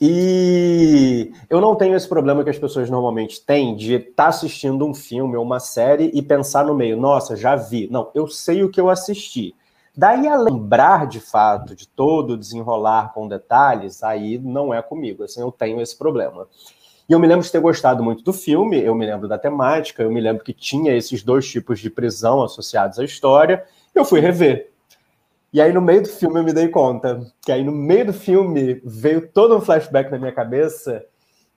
[0.00, 4.84] e eu não tenho esse problema que as pessoas normalmente têm de estar tá assistindo
[4.84, 7.88] um filme ou uma série e pensar no meio, nossa, já vi.
[7.90, 9.54] Não, eu sei o que eu assisti.
[9.96, 15.40] Daí a lembrar de fato de todo desenrolar com detalhes, aí não é comigo, assim,
[15.40, 16.48] eu tenho esse problema.
[17.08, 20.02] E eu me lembro de ter gostado muito do filme, eu me lembro da temática,
[20.02, 23.64] eu me lembro que tinha esses dois tipos de prisão associados à história,
[23.94, 24.72] eu fui rever.
[25.52, 28.12] E aí no meio do filme eu me dei conta que aí no meio do
[28.12, 31.04] filme veio todo um flashback na minha cabeça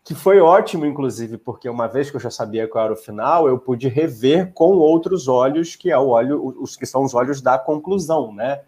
[0.08, 3.46] que foi ótimo, inclusive, porque uma vez que eu já sabia qual era o final,
[3.46, 7.42] eu pude rever com outros olhos, que é o olho, os que são os olhos
[7.42, 8.62] da conclusão, né?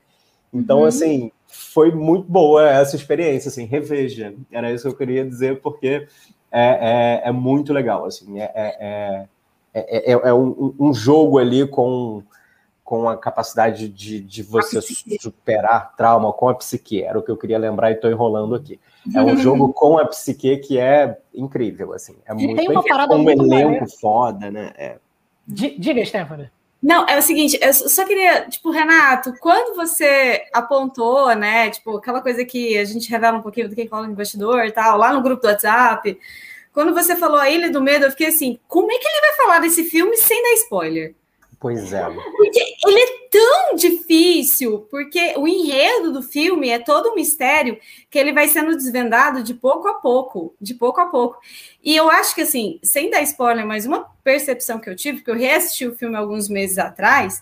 [0.53, 0.85] Então, uhum.
[0.85, 4.33] assim, foi muito boa essa experiência, assim, reveja.
[4.51, 6.09] Era isso que eu queria dizer, porque
[6.51, 9.27] é, é, é muito legal, assim, é, é,
[9.73, 12.21] é, é um, um, jogo ali com,
[12.83, 14.81] com a capacidade de, de você
[15.21, 18.77] superar trauma com a psique, era o que eu queria lembrar e estou enrolando aqui.
[19.13, 22.15] É um jogo com a psique que é incrível, assim.
[22.25, 24.71] É e muito tem uma parada com um elenco foda, né?
[24.77, 24.97] É.
[25.47, 26.49] Diga, Stephanie.
[26.81, 32.21] Não, é o seguinte, eu só queria, tipo, Renato, quando você apontou, né, tipo, aquela
[32.21, 35.11] coisa que a gente revela um pouquinho do que rola no bastidor e tal, lá
[35.11, 36.17] no grupo do WhatsApp,
[36.71, 39.35] quando você falou a Ilha do Medo, eu fiquei assim, como é que ele vai
[39.35, 41.15] falar desse filme sem dar spoiler?
[41.59, 42.07] Pois é.
[42.51, 47.77] Porque ele é tão tão difícil, porque o enredo do filme é todo um mistério
[48.09, 51.39] que ele vai sendo desvendado de pouco a pouco, de pouco a pouco.
[51.83, 55.29] E eu acho que, assim, sem dar spoiler, mas uma percepção que eu tive, que
[55.29, 57.41] eu reassisti o filme alguns meses atrás,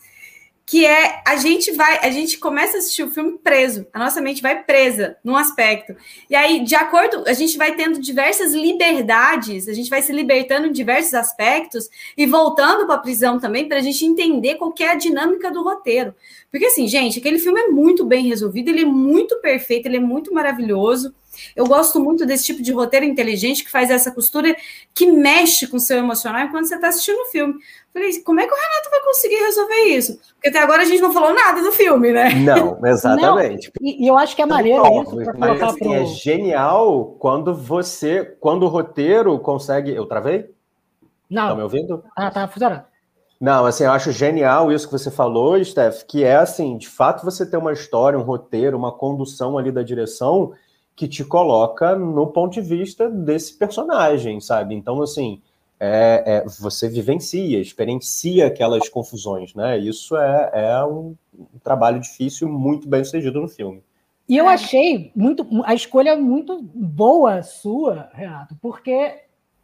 [0.67, 4.19] que é a gente vai, a gente começa a assistir o filme preso, a nossa
[4.19, 5.95] mente vai presa num aspecto.
[6.29, 10.67] E aí, de acordo, a gente vai tendo diversas liberdades, a gente vai se libertando
[10.67, 14.89] em diversos aspectos e voltando para a prisão também para a gente entender qual é
[14.89, 16.13] a dinâmica do roteiro.
[16.51, 20.01] Porque assim, gente, aquele filme é muito bem resolvido, ele é muito perfeito, ele é
[20.01, 21.15] muito maravilhoso.
[21.55, 24.55] Eu gosto muito desse tipo de roteiro inteligente que faz essa costura
[24.93, 27.55] que mexe com o seu emocional enquanto você está assistindo o filme.
[27.93, 30.19] Falei, como é que o Renato vai conseguir resolver isso?
[30.35, 32.29] Porque até agora a gente não falou nada do filme, né?
[32.35, 33.71] Não, exatamente.
[33.79, 35.93] Não, e, e, eu acho que é maneiro não, isso colocar assim, pro...
[35.93, 39.93] É genial quando você, quando o roteiro consegue.
[39.93, 40.49] Eu travei?
[41.29, 41.49] Não.
[41.49, 42.03] Tá me ouvindo?
[42.15, 42.83] Ah, tá funcionando.
[43.39, 47.23] Não, assim, eu acho genial isso que você falou, Steph, que é assim, de fato
[47.23, 50.53] você tem uma história, um roteiro, uma condução ali da direção
[50.97, 54.73] que te coloca no ponto de vista desse personagem, sabe?
[54.73, 55.39] Então, assim,
[55.79, 59.77] é, é, você vivencia, experiencia aquelas confusões, né?
[59.77, 61.15] Isso é, é um,
[61.63, 63.83] trabalho difícil, muito bem sucedido no filme.
[64.27, 69.21] E eu achei muito a escolha muito boa sua, Renato, porque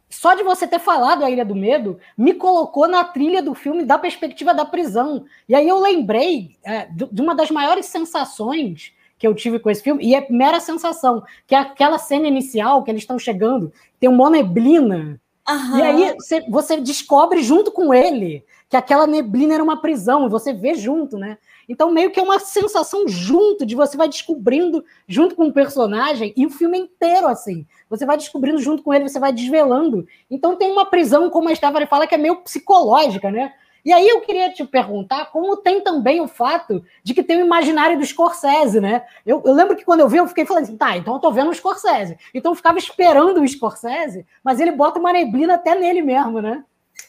[0.08, 3.84] só de você ter falado a Ilha do Medo me colocou na trilha do filme
[3.84, 5.24] da perspectiva da prisão.
[5.48, 9.82] E aí eu lembrei é, de uma das maiores sensações que eu tive com esse
[9.82, 14.06] filme, e é mera sensação, que é aquela cena inicial que eles estão chegando, tem
[14.06, 15.18] uma neblina,
[15.48, 15.78] uhum.
[15.78, 16.16] e aí
[16.50, 21.16] você, descobre junto com ele que aquela neblina era uma prisão, e você vê junto,
[21.16, 21.38] né?
[21.66, 26.34] Então, meio que é uma sensação junto, de você vai descobrindo junto com o personagem,
[26.36, 27.66] e o filme inteiro, assim.
[27.88, 30.06] Você vai descobrindo junto com ele, você vai desvelando.
[30.30, 33.54] Então, tem uma prisão, como a Stephanie fala, que é meio psicológica, né?
[33.84, 37.44] E aí eu queria te perguntar como tem também o fato de que tem o
[37.44, 39.02] imaginário do Scorsese, né?
[39.26, 41.30] Eu, eu lembro que quando eu vi, eu fiquei falando assim, tá, então eu tô
[41.30, 42.16] vendo o Scorsese.
[42.32, 46.64] Então eu ficava esperando o Scorsese, mas ele bota uma neblina até nele mesmo, né?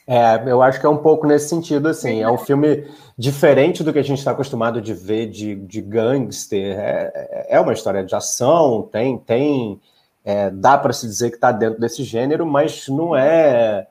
[0.08, 2.22] É, eu acho que é um pouco nesse sentido, assim.
[2.22, 2.86] É um filme
[3.18, 6.78] diferente do que a gente está acostumado de ver de, de gangster.
[6.78, 9.80] É, é uma história de ação, tem, tem,
[10.24, 13.88] é, dá para se dizer que está dentro desse gênero, mas não é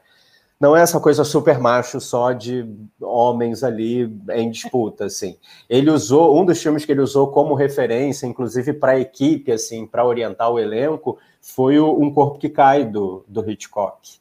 [0.64, 2.66] não é essa coisa super macho só de
[2.98, 5.36] homens ali em disputa, assim.
[5.68, 9.86] Ele usou um dos filmes que ele usou como referência, inclusive para a equipe, assim,
[9.86, 14.18] para orientar o elenco, foi o Um Corpo que Cai do, do Hitchcock.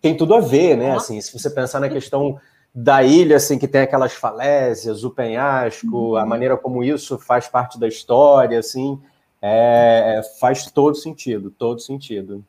[0.00, 0.96] Tem tudo a ver, né?
[0.96, 2.40] Assim, se você pensar na questão
[2.74, 6.16] da ilha, assim, que tem aquelas falésias, o penhasco, uhum.
[6.16, 8.98] a maneira como isso faz parte da história, assim,
[9.42, 12.42] é, faz todo sentido, todo sentido.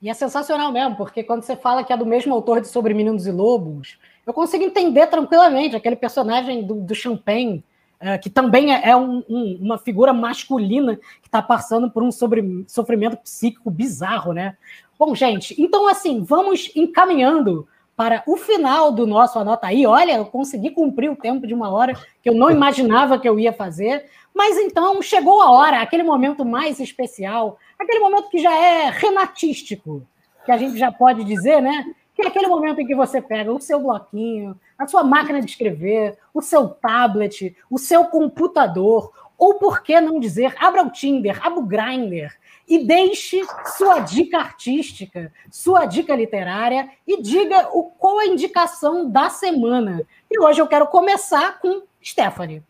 [0.00, 2.94] E é sensacional mesmo, porque quando você fala que é do mesmo autor de Sobre
[2.94, 7.64] Meninos e Lobos, eu consigo entender tranquilamente aquele personagem do, do Champagne,
[8.00, 12.12] é, que também é, é um, um, uma figura masculina que está passando por um
[12.12, 14.56] sobre, sofrimento psíquico bizarro, né?
[14.96, 19.84] Bom, gente, então assim, vamos encaminhando para o final do nosso Anota aí.
[19.84, 23.40] Olha, eu consegui cumprir o tempo de uma hora que eu não imaginava que eu
[23.40, 24.04] ia fazer.
[24.38, 30.06] Mas então chegou a hora, aquele momento mais especial, aquele momento que já é renatístico,
[30.46, 31.92] que a gente já pode dizer, né?
[32.14, 35.50] Que é aquele momento em que você pega o seu bloquinho, a sua máquina de
[35.50, 41.44] escrever, o seu tablet, o seu computador, ou por que não dizer, abra o Tinder,
[41.44, 42.32] abra o Grindr
[42.68, 43.42] e deixe
[43.76, 50.06] sua dica artística, sua dica literária e diga o, qual a indicação da semana.
[50.30, 52.62] E hoje eu quero começar com Stephanie.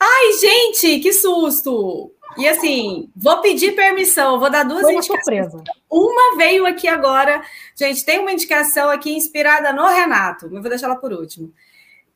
[0.00, 2.12] Ai, gente, que susto!
[2.36, 5.24] E assim, vou pedir permissão, vou dar duas Foi indicações.
[5.24, 5.64] Surpresa.
[5.90, 7.42] Uma veio aqui agora.
[7.74, 11.52] Gente, tem uma indicação aqui inspirada no Renato, mas vou deixar ela por último.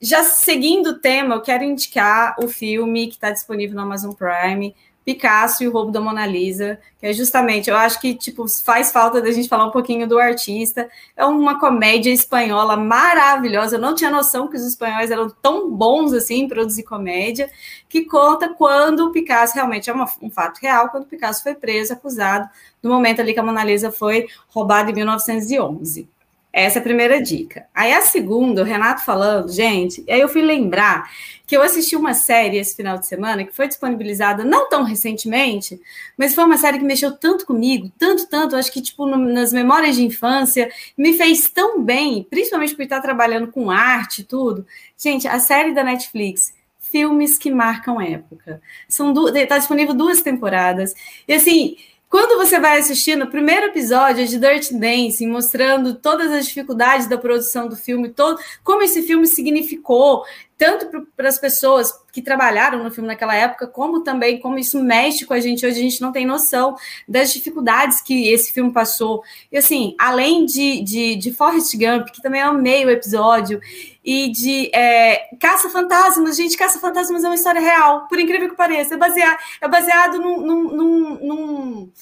[0.00, 4.74] Já seguindo o tema, eu quero indicar o filme que está disponível no Amazon Prime,
[5.05, 8.92] Picasso e o roubo da Mona Lisa, que é justamente, eu acho que tipo faz
[8.92, 10.88] falta da gente falar um pouquinho do artista.
[11.16, 13.76] É uma comédia espanhola maravilhosa.
[13.76, 17.50] Eu não tinha noção que os espanhóis eram tão bons assim em produzir comédia,
[17.88, 21.55] que conta quando o Picasso realmente é uma, um fato real, quando o Picasso foi
[21.55, 22.48] preso, acusado,
[22.82, 26.09] no momento ali que a Mona Lisa foi roubada em 1911.
[26.53, 27.66] Essa é a primeira dica.
[27.74, 31.11] Aí a segunda, o Renato falando, gente, aí eu fui lembrar
[31.46, 35.80] que eu assisti uma série esse final de semana que foi disponibilizada não tão recentemente,
[36.16, 39.53] mas foi uma série que mexeu tanto comigo, tanto, tanto, acho que tipo no, nas
[39.53, 44.66] memórias de infância, me fez tão bem, principalmente por estar trabalhando com arte e tudo.
[44.96, 48.61] Gente, a série da Netflix, filmes que marcam época.
[48.86, 50.94] São está disponível duas temporadas.
[51.26, 51.76] E assim,
[52.12, 57.16] quando você vai assistir no primeiro episódio de Dirty Dancing, mostrando todas as dificuldades da
[57.16, 60.22] produção do filme, todo, como esse filme significou
[60.62, 65.26] tanto para as pessoas que trabalharam no filme naquela época, como também como isso mexe
[65.26, 66.76] com a gente hoje, a gente não tem noção
[67.08, 69.24] das dificuldades que esse filme passou.
[69.50, 73.60] E assim, além de, de, de Forrest Gump, que também amei o episódio,
[74.04, 78.96] e de é, Caça-Fantasmas, gente, Caça-Fantasmas é uma história real, por incrível que pareça, é
[78.96, 81.92] baseado, é baseado num, num, num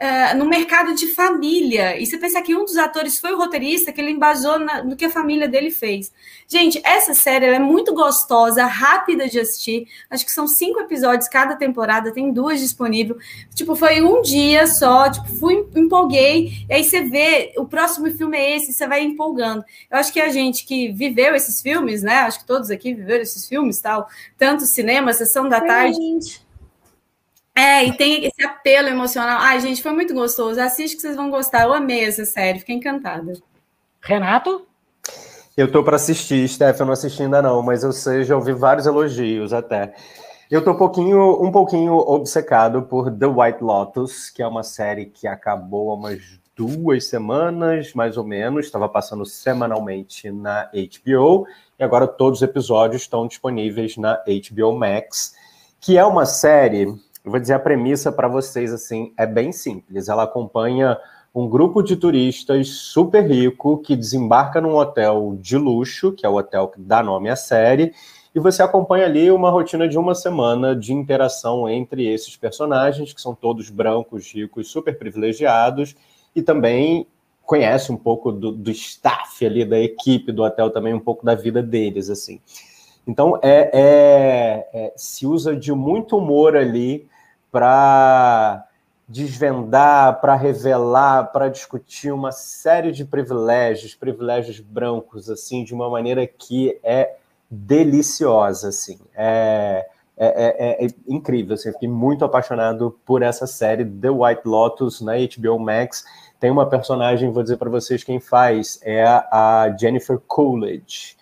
[0.00, 2.00] uh, no mercado de família.
[2.00, 4.96] E você pensar que um dos atores foi o roteirista, que ele embasou na, no
[4.96, 6.10] que a família dele fez.
[6.48, 9.86] Gente, essa série é muito gostosa, rápida de assistir.
[10.08, 13.22] Acho que são cinco episódios cada temporada, tem duas disponíveis.
[13.54, 16.64] Tipo, foi um dia só, tipo, fui, empolguei.
[16.68, 19.64] E aí você vê, o próximo filme é esse, você vai empolgando.
[19.90, 22.20] Eu acho que a gente que viveu esses filmes, né?
[22.20, 26.40] Acho que todos aqui viveram esses filmes, tal, tanto cinema, sessão da tarde.
[27.54, 29.38] É, e tem esse apelo emocional.
[29.40, 30.60] Ai, gente, foi muito gostoso.
[30.60, 31.64] Assiste que vocês vão gostar.
[31.64, 33.32] Eu amei essa série, fiquei encantada.
[34.00, 34.66] Renato?
[35.56, 38.52] Eu tô para assistir, Steph, eu não assisti ainda não, mas eu sei, já ouvi
[38.52, 39.92] vários elogios até.
[40.50, 45.06] Eu tô um pouquinho, um pouquinho obcecado por The White Lotus, que é uma série
[45.06, 51.46] que acabou há umas duas semanas, mais ou menos, estava passando semanalmente na HBO,
[51.78, 55.34] e agora todos os episódios estão disponíveis na HBO Max,
[55.80, 56.94] que é uma série
[57.24, 60.08] eu vou dizer a premissa para vocês assim, é bem simples.
[60.08, 60.98] Ela acompanha
[61.34, 66.36] um grupo de turistas super rico que desembarca num hotel de luxo, que é o
[66.36, 67.92] hotel que dá nome à série,
[68.34, 73.20] e você acompanha ali uma rotina de uma semana de interação entre esses personagens, que
[73.20, 75.96] são todos brancos, ricos, super privilegiados,
[76.34, 77.06] e também
[77.44, 81.34] conhece um pouco do, do staff ali, da equipe do hotel, também um pouco da
[81.34, 82.40] vida deles, assim.
[83.06, 87.08] Então, é, é, é, se usa de muito humor ali
[87.50, 88.66] para
[89.08, 96.24] desvendar, para revelar, para discutir uma série de privilégios, privilégios brancos, assim, de uma maneira
[96.26, 97.16] que é
[97.50, 99.00] deliciosa, assim.
[99.16, 105.00] É, é, é, é incrível, assim, fiquei muito apaixonado por essa série The White Lotus
[105.00, 106.04] na HBO Max.
[106.38, 111.16] Tem uma personagem, vou dizer para vocês quem faz, é a Jennifer Coolidge,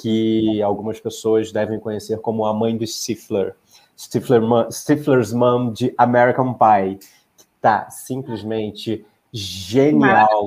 [0.00, 3.54] que algumas pessoas devem conhecer como a mãe do Stifler.
[3.98, 6.98] Stifler, Stifler's Mom de American Pie,
[7.36, 10.46] que tá simplesmente genial,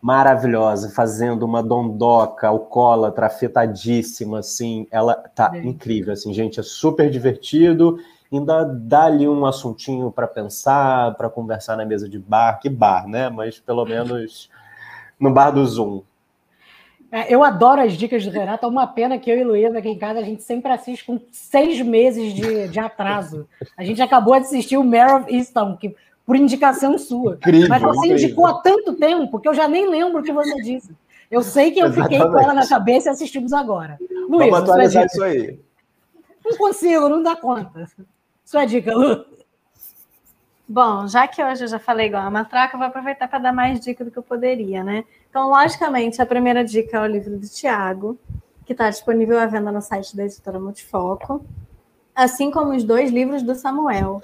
[0.00, 5.64] maravilhosa, fazendo uma dondoca alcoólatra, afetadíssima, assim, ela tá é.
[5.64, 7.98] incrível, assim, gente, é super divertido,
[8.30, 13.06] ainda dá ali um assuntinho para pensar, para conversar na mesa de bar, que bar,
[13.06, 13.28] né?
[13.28, 14.50] Mas pelo menos
[15.18, 16.02] no bar do Zoom.
[17.14, 18.66] É, eu adoro as dicas do Renato.
[18.66, 21.20] É uma pena que eu e Luísa aqui em casa a gente sempre assiste com
[21.30, 23.46] seis meses de, de atraso.
[23.76, 25.94] A gente acabou de assistir o Mare of Easton, que,
[26.26, 27.34] por indicação sua.
[27.34, 28.16] Incrível, Mas você incrível.
[28.16, 30.90] indicou há tanto tempo que eu já nem lembro o que você disse.
[31.30, 32.18] Eu sei que eu Exatamente.
[32.18, 33.96] fiquei com ela na cabeça e assistimos agora.
[34.28, 35.60] Luísa, Vamos atualizar isso aí.
[36.44, 37.88] Não consigo, não dá conta.
[38.44, 39.24] Sua dica, Lu.
[40.66, 43.52] Bom, já que hoje eu já falei igual a matraca, eu vou aproveitar para dar
[43.52, 45.04] mais dica do que eu poderia, né?
[45.28, 48.18] Então, logicamente, a primeira dica é o livro do Tiago,
[48.64, 51.44] que está disponível à venda no site da editora Multifoco,
[52.14, 54.22] assim como os dois livros do Samuel,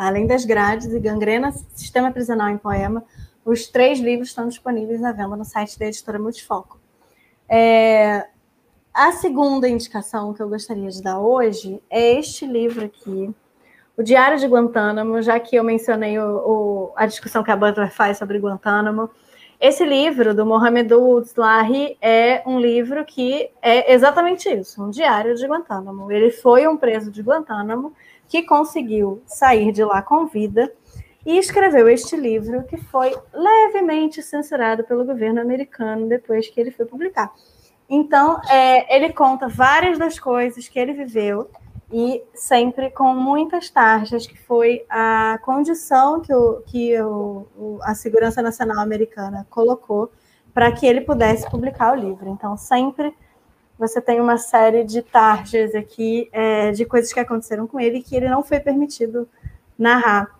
[0.00, 3.04] Além das Grades e Gangrena, Sistema Prisional em Poema.
[3.44, 6.80] Os três livros estão disponíveis à venda no site da editora Multifoco.
[7.46, 8.26] É...
[8.92, 13.34] A segunda indicação que eu gostaria de dar hoje é este livro aqui,
[13.96, 17.92] o Diário de Guantánamo, já que eu mencionei o, o, a discussão que a Butler
[17.92, 19.08] faz sobre Guantánamo.
[19.60, 25.46] Esse livro, do Mohamed Oudslahi, é um livro que é exatamente isso, um diário de
[25.46, 26.10] Guantánamo.
[26.10, 27.94] Ele foi um preso de Guantánamo
[28.28, 30.72] que conseguiu sair de lá com vida
[31.24, 36.84] e escreveu este livro que foi levemente censurado pelo governo americano depois que ele foi
[36.84, 37.32] publicar.
[37.88, 41.48] Então, é, ele conta várias das coisas que ele viveu
[41.96, 48.42] e sempre com muitas taxas, que foi a condição que, o, que o, a Segurança
[48.42, 50.10] Nacional Americana colocou
[50.52, 52.28] para que ele pudesse publicar o livro.
[52.28, 53.14] Então, sempre
[53.78, 58.16] você tem uma série de tarjas aqui é, de coisas que aconteceram com ele que
[58.16, 59.28] ele não foi permitido
[59.78, 60.36] narrar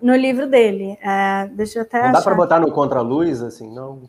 [0.00, 0.96] no livro dele.
[1.02, 2.18] É, deixa eu até Não achar.
[2.18, 4.02] dá para botar no contra-luz, assim, não?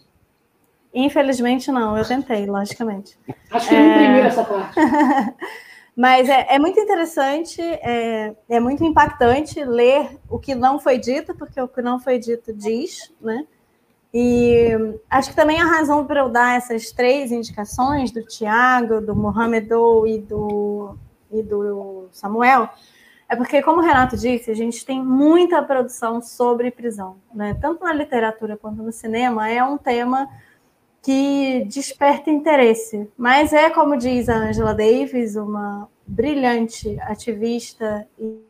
[0.93, 1.97] Infelizmente, não.
[1.97, 3.17] Eu tentei, logicamente.
[3.49, 3.79] Acho que é...
[3.79, 4.75] eu imprimi essa parte.
[5.97, 11.33] Mas é, é muito interessante, é, é, muito impactante ler o que não foi dito,
[11.33, 13.47] porque o que não foi dito diz, né?
[14.13, 14.69] E
[15.09, 19.67] acho que também a razão para eu dar essas três indicações do Tiago, do Mohamed
[20.07, 20.95] e do,
[21.31, 22.69] e do Samuel
[23.29, 27.57] é porque, como o Renato disse, a gente tem muita produção sobre prisão, né?
[27.59, 30.29] Tanto na literatura quanto no cinema, é um tema
[31.07, 33.09] que desperta interesse.
[33.17, 38.41] Mas é, como diz a Angela Davis, uma brilhante ativista e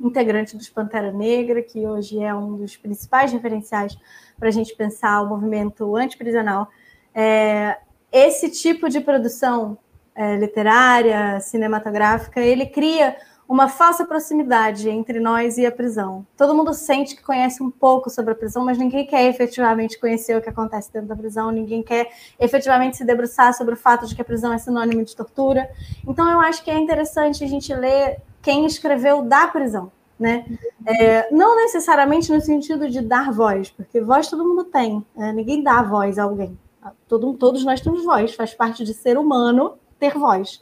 [0.00, 3.98] integrante dos Pantera Negra, que hoje é um dos principais referenciais
[4.38, 6.68] para a gente pensar o movimento antiprisional.
[7.14, 7.76] É,
[8.10, 9.76] esse tipo de produção
[10.14, 13.14] é, literária, cinematográfica, ele cria
[13.48, 16.26] uma falsa proximidade entre nós e a prisão.
[16.36, 20.36] Todo mundo sente que conhece um pouco sobre a prisão, mas ninguém quer efetivamente conhecer
[20.36, 24.14] o que acontece dentro da prisão, ninguém quer efetivamente se debruçar sobre o fato de
[24.14, 25.70] que a prisão é sinônimo de tortura.
[26.06, 29.90] Então, eu acho que é interessante a gente ler quem escreveu da prisão.
[30.18, 30.44] Né?
[30.84, 35.32] É, não necessariamente no sentido de dar voz, porque voz todo mundo tem, né?
[35.32, 36.58] ninguém dá voz a alguém.
[37.06, 40.60] Todo, todos nós temos voz, faz parte de ser humano ter voz.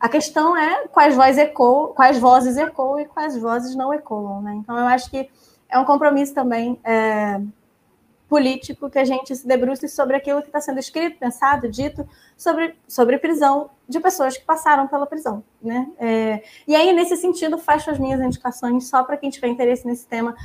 [0.00, 4.54] A questão é quais vozes ecoam, quais vozes ecoam e quais vozes não ecoam, né?
[4.54, 5.28] Então eu acho que
[5.68, 7.40] é um compromisso também é,
[8.28, 12.76] político que a gente se debruce sobre aquilo que está sendo escrito, pensado, dito sobre,
[12.86, 15.88] sobre prisão de pessoas que passaram pela prisão, né?
[15.98, 20.06] É, e aí nesse sentido faço as minhas indicações só para quem tiver interesse nesse
[20.06, 20.36] tema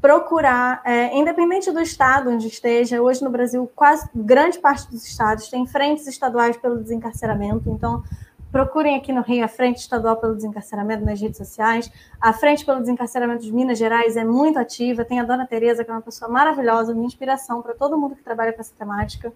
[0.00, 5.48] procurar, é, independente do estado onde esteja, hoje no Brasil quase grande parte dos estados
[5.48, 8.02] tem frentes estaduais pelo desencarceramento, então
[8.50, 11.90] Procurem aqui no Rio a Frente Estadual pelo Desencarceramento nas redes sociais.
[12.18, 15.04] A Frente pelo Desencarceramento de Minas Gerais é muito ativa.
[15.04, 18.22] Tem a Dona Tereza, que é uma pessoa maravilhosa, uma inspiração para todo mundo que
[18.22, 19.32] trabalha com essa temática.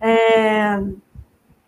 [0.00, 0.82] É...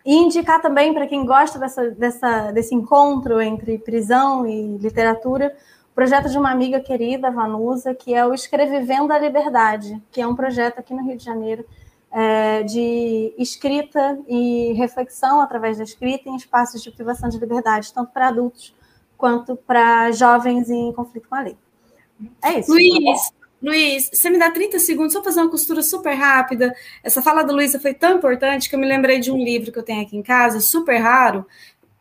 [0.05, 5.55] E indicar também para quem gosta dessa, dessa, desse encontro entre prisão e literatura,
[5.91, 10.27] o projeto de uma amiga querida, Vanusa, que é o Escrevivendo a Liberdade, que é
[10.27, 11.63] um projeto aqui no Rio de Janeiro
[12.11, 18.11] é, de escrita e reflexão através da escrita em espaços de privação de liberdade, tanto
[18.11, 18.75] para adultos
[19.17, 21.57] quanto para jovens em conflito com a lei.
[22.43, 22.71] É isso.
[22.71, 23.31] Luiz,
[23.61, 26.75] Luiz, você me dá 30 segundos só fazer uma costura super rápida.
[27.03, 29.77] Essa fala da Luísa foi tão importante que eu me lembrei de um livro que
[29.77, 31.45] eu tenho aqui em casa, super raro.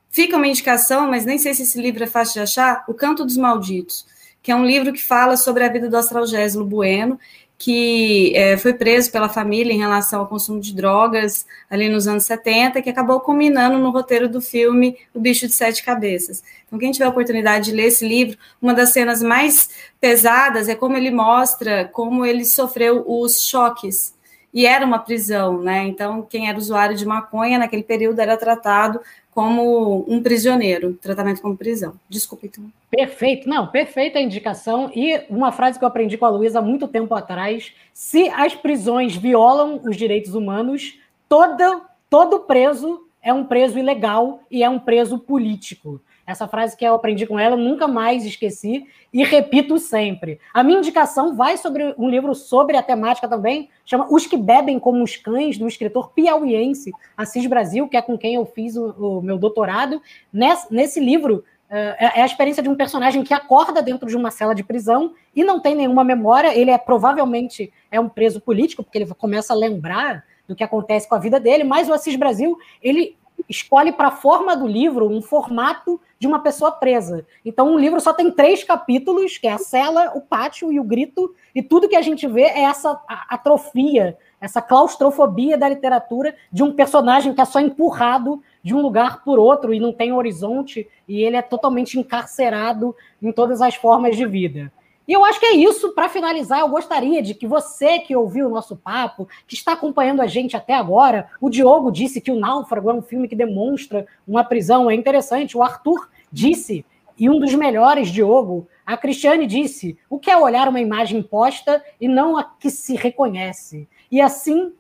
[0.08, 3.24] Fica uma indicação, mas nem sei se esse livro é fácil de achar, O Canto
[3.24, 4.06] dos Malditos,
[4.42, 7.18] que é um livro que fala sobre a vida do Astralgésilo Bueno
[7.60, 12.24] que é, foi preso pela família em relação ao consumo de drogas ali nos anos
[12.24, 16.42] 70, que acabou culminando no roteiro do filme O Bicho de Sete Cabeças.
[16.66, 19.68] Então, quem tiver a oportunidade de ler esse livro, uma das cenas mais
[20.00, 24.14] pesadas é como ele mostra como ele sofreu os choques.
[24.54, 25.84] E era uma prisão, né?
[25.86, 29.02] Então, quem era usuário de maconha naquele período era tratado
[29.32, 31.94] como um prisioneiro, tratamento como prisão.
[32.08, 32.64] Desculpa, então.
[32.90, 34.90] Perfeito, não, perfeita a indicação.
[34.94, 38.54] E uma frase que eu aprendi com a Luísa há muito tempo atrás: se as
[38.54, 44.78] prisões violam os direitos humanos, todo, todo preso é um preso ilegal e é um
[44.78, 46.00] preso político.
[46.30, 50.38] Essa frase que eu aprendi com ela, nunca mais esqueci e repito sempre.
[50.54, 54.78] A minha indicação vai sobre um livro sobre a temática também, chama Os que Bebem
[54.78, 58.90] como os Cães, do escritor piauiense Assis Brasil, que é com quem eu fiz o,
[58.90, 60.00] o meu doutorado.
[60.32, 64.30] Nesse, nesse livro, uh, é a experiência de um personagem que acorda dentro de uma
[64.30, 66.56] cela de prisão e não tem nenhuma memória.
[66.56, 71.08] Ele é provavelmente é um preso político, porque ele começa a lembrar do que acontece
[71.08, 73.16] com a vida dele, mas o Assis Brasil, ele
[73.48, 77.26] escolhe para a forma do livro um formato de uma pessoa presa.
[77.44, 80.84] Então, o livro só tem três capítulos, que é a cela, o pátio e o
[80.84, 86.62] grito, e tudo que a gente vê é essa atrofia, essa claustrofobia da literatura de
[86.62, 90.88] um personagem que é só empurrado de um lugar por outro e não tem horizonte,
[91.08, 94.72] e ele é totalmente encarcerado em todas as formas de vida.
[95.10, 95.92] E eu acho que é isso.
[95.92, 100.22] Para finalizar, eu gostaria de que você que ouviu o nosso papo, que está acompanhando
[100.22, 104.06] a gente até agora, o Diogo disse que o Náufrago é um filme que demonstra
[104.24, 105.58] uma prisão, é interessante.
[105.58, 106.86] O Arthur disse,
[107.18, 111.84] e um dos melhores, Diogo, a Cristiane disse: o que é olhar uma imagem posta
[112.00, 113.88] e não a que se reconhece?
[114.12, 114.72] E assim,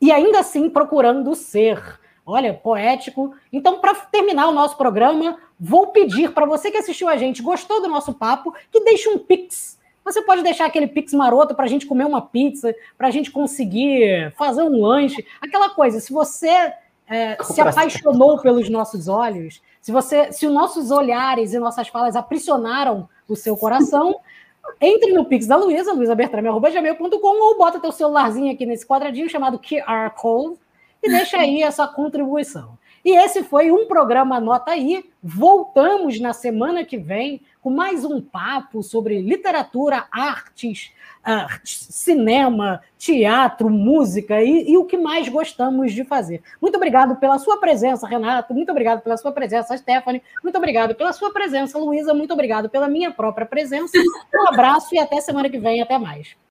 [0.00, 1.98] e ainda assim procurando ser.
[2.26, 3.34] Olha, poético.
[3.52, 7.82] Então, para terminar o nosso programa, vou pedir para você que assistiu a gente, gostou
[7.82, 9.78] do nosso papo, que deixe um pix.
[10.04, 13.30] Você pode deixar aquele pix maroto para a gente comer uma pizza, para a gente
[13.30, 16.00] conseguir fazer um lanche, aquela coisa.
[16.00, 16.72] Se você
[17.08, 22.16] é, se apaixonou pelos nossos olhos, se você, se os nossos olhares e nossas falas
[22.16, 24.14] aprisionaram o seu coração,
[24.80, 30.10] entre no Pix da Luísa, luisabertrame.gmail.com ou bota teu celularzinho aqui nesse quadradinho chamado QR
[30.16, 30.58] Code
[31.04, 32.78] e deixa aí essa contribuição.
[33.04, 35.04] E esse foi um programa Nota aí.
[35.22, 43.68] Voltamos na semana que vem com mais um papo sobre literatura, artes, uh, cinema, teatro,
[43.68, 46.42] música e, e, o que mais gostamos de fazer.
[46.60, 48.54] Muito obrigado pela sua presença, Renato.
[48.54, 50.22] Muito obrigado pela sua presença, Stephanie.
[50.42, 52.14] Muito obrigado pela sua presença, Luísa.
[52.14, 53.98] Muito obrigado pela minha própria presença.
[54.34, 55.82] Um abraço e até semana que vem.
[55.82, 56.36] Até mais.